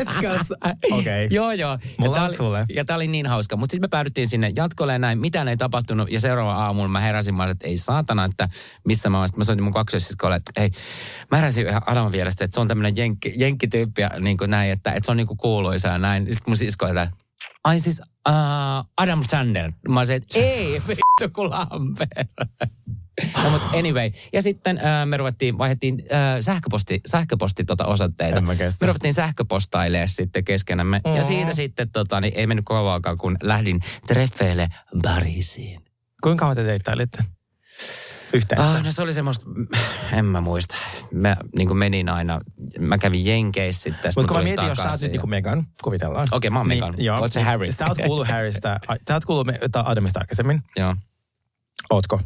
[0.00, 0.52] Etkäs.
[0.92, 1.28] Okei.
[1.30, 1.78] joo, joo.
[1.98, 2.66] Mulla ja tää oli, sulle.
[2.74, 3.56] Ja tää oli niin hauska.
[3.56, 5.18] Mutta sitten me päädyttiin sinne jatkolle ja näin.
[5.18, 6.10] Mitään ei tapahtunut.
[6.10, 8.48] Ja seuraava aamulla mä heräsin, mä olin, että ei saatana, että
[8.84, 9.28] missä mä oon.
[9.28, 10.70] Sitten mä soitin mun kaksoissiskolle, että hei,
[11.30, 14.70] mä heräsin ihan Adaman vierestä, että se on tämmöinen jenkki, jenkkityyppi ja niin kuin näin,
[14.70, 16.24] että, että se on niin kuin kuuluisa ja näin.
[16.24, 17.08] Sitten mun sisko että
[17.64, 19.72] ai siis uh, Adam Sandler.
[19.88, 22.28] Mä olisin, että ei, vittu kun Lambert.
[23.44, 24.10] No, mutta anyway.
[24.32, 28.38] Ja sitten äh, me ruvettiin, vaihdettiin äh, sähköposti, sähköposti tota osoitteita.
[28.38, 28.84] En mä kestä.
[28.84, 31.00] Me ruvettiin sähköpostailemaan sitten keskenämme.
[31.06, 31.16] Mm.
[31.16, 34.68] Ja siitä sitten tota, niin ei mennyt kauankaan, kun lähdin treffeille
[35.02, 35.84] Pariisiin.
[36.22, 37.18] Kuinka kauan te deittailitte?
[38.32, 38.70] Yhteensä?
[38.70, 39.46] Ah, no se oli semmoista,
[40.12, 40.74] en mä muista.
[41.12, 42.40] Mä niin kuin menin aina,
[42.78, 44.12] mä kävin Jenkeissä sitten.
[44.16, 46.28] Mutta kun mä mietin, jos sä oot nyt niin kuin Megan, kuvitellaan.
[46.30, 46.94] Okei, mä oon Megan.
[46.98, 47.20] joo.
[47.20, 47.72] Oot se Harry?
[47.72, 49.46] Sä oot kuullut Harrystä, sä oot kuullut
[49.84, 50.62] Adamista aikaisemmin.
[50.76, 50.96] Joo.
[51.90, 52.20] Ootko?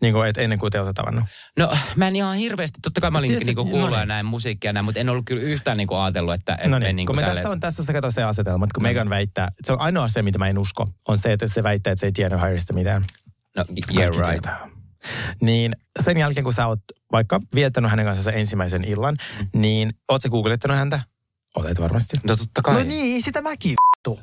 [0.00, 1.24] Niin kuin, et ennen kuin te olette tavannut.
[1.58, 4.08] No mä en ihan hirveästi, totta kai mä olin niinku no kuullut ja niin.
[4.08, 7.10] näin musiikkia näin, mutta en ollut kyllä yhtään niinku ajatellut, että et No niin, niinku
[7.12, 8.88] kun me tälle- tässä on tässä se, kato se asetelma, että kun Mm.
[8.88, 11.92] Megan väittää, se on ainoa asia, mitä mä en usko, on se, että se väittää,
[11.92, 13.04] että se ei tiennyt Harrystä mitään.
[13.56, 13.64] No,
[13.96, 14.30] yeah, Kaikki right.
[14.30, 14.68] tietää.
[15.40, 16.80] Niin sen jälkeen, kun sä oot
[17.12, 19.60] vaikka viettänyt hänen kanssa sen ensimmäisen illan, Mm.
[19.60, 21.00] niin oot sä googlettanut häntä?
[21.56, 22.16] Olet varmasti.
[22.24, 22.74] No totta kai.
[22.74, 23.74] No niin, sitä mäkin
[24.08, 24.20] vittu.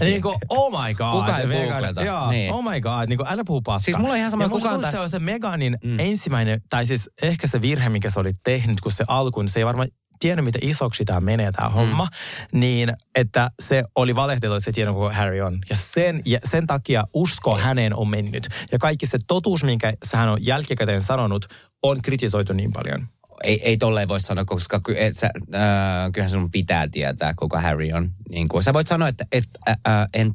[0.00, 1.12] niin kuin, oh my god.
[1.12, 2.02] Kuka ei googleta?
[2.02, 2.52] Joo, Niin.
[2.52, 3.84] oh my god, niin kuin, älä puhu paskaa.
[3.84, 5.90] Siis mulla on ihan sama, ja kuka on se on se Meganin Mm.
[5.90, 6.00] mm.
[6.00, 9.66] ensimmäinen, tai siis ehkä se virhe, mikä se oli tehnyt, kun se alkuun, se ei
[9.66, 9.88] varmaan
[10.18, 11.74] tiennyt, miten isoksi tämä menee tämä mm.
[11.74, 12.08] homma,
[12.52, 15.58] niin että se oli valehdellut, että se tiennyt, kuka Harry on.
[15.70, 18.48] Ja sen, ja sen takia usko häneen on mennyt.
[18.72, 21.46] Ja kaikki se totuus, minkä hän on jälkikäteen sanonut,
[21.82, 23.06] on kritisoitu niin paljon.
[23.44, 27.60] Ei, ei tolleen voi sanoa, koska ky, et sä, äh, kyllähän sun pitää tietää, kuka
[27.60, 28.10] Harry on.
[28.30, 30.34] Niin kuin, sä voit sanoa, että et, äh, äh, en,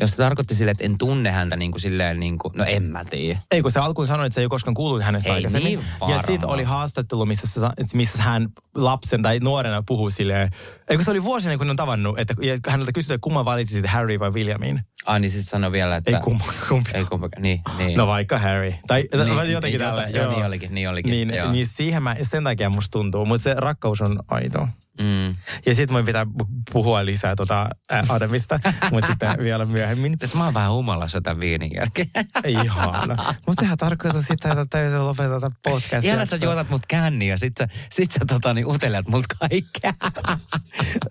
[0.00, 2.82] jos se tarkoitti silleen, että en tunne häntä niin kuin silleen, niin kuin, no en
[2.82, 3.40] mä tiedä.
[3.50, 5.64] Ei, kun se alkuun sanoi, että se ei ole koskaan kuullut hänestä Ei aikaisemmin.
[5.64, 10.50] niin ja sitten oli haastattelu, missä, missä hän lapsen tai nuorena puhuu silleen,
[10.88, 13.86] eikö se oli vuosina, kun ne on tavannut, että ja häneltä kysyttiin, että kumman valitsisit
[13.86, 14.80] Harry vai Williamin?
[15.06, 16.10] Ai niin sitten sano vielä, että...
[16.16, 16.90] Ei kumma, kumpi.
[16.94, 17.96] Ei kumpi, niin, niin.
[17.98, 18.74] No vaikka Harry.
[18.86, 20.02] Tai Niin, niin, jotenkin niin, tällä.
[20.06, 21.52] jota- joo, niin olikin, niin olikin, Niin, joo.
[21.52, 24.68] niin siihen mä, sen takia musta tuntuu, mutta se rakkaus on aito.
[25.00, 25.26] Mm.
[25.66, 27.68] Ja sitten mun pitää pu- puhua lisää tota
[28.08, 28.60] Adamista,
[28.92, 30.18] mutta sitten vielä myöhemmin.
[30.18, 32.08] Tässä mä oon vähän humalassa tämän viinin jälkeen.
[32.62, 33.34] Ihana.
[33.46, 36.04] Mutta sehän tarkoittaa sitä, että täytyy lopettaa podcast.
[36.04, 39.24] Ihan, että sä juotat mut känniä ja sit sä, sit sä tota, niin utelet mut
[39.38, 39.94] kaikkea.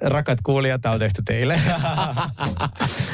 [0.13, 1.61] Rakat kuulijat, tää on tehty teille.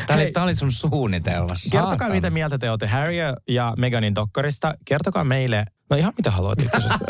[0.07, 1.53] Tää oli, tää oli sun suunnitelma.
[1.71, 2.13] Kertokaa, saatana.
[2.13, 3.13] mitä mieltä te olette Harry
[3.47, 4.73] ja Meganin dokkarista.
[4.85, 7.05] Kertokaa meille, no ihan mitä haluat itse asiassa,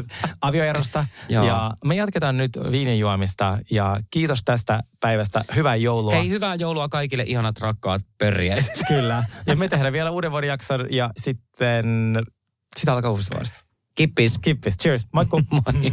[0.40, 1.06] avioerosta.
[1.28, 5.44] Ja me jatketaan nyt viinin juomista ja kiitos tästä päivästä.
[5.56, 6.12] Hyvää joulua.
[6.12, 8.82] Hei, hyvää joulua kaikille ihanat rakkaat pörjäiset.
[8.88, 9.24] Kyllä.
[9.46, 12.16] Ja me tehdään vielä uuden vuoden jakson ja sitten,
[12.76, 13.60] sitten alkaa uusi vuosi.
[13.94, 14.38] Kippis.
[14.38, 14.76] Kippis.
[14.76, 15.06] Cheers.
[15.12, 15.40] Moikku.
[15.50, 15.92] Moi.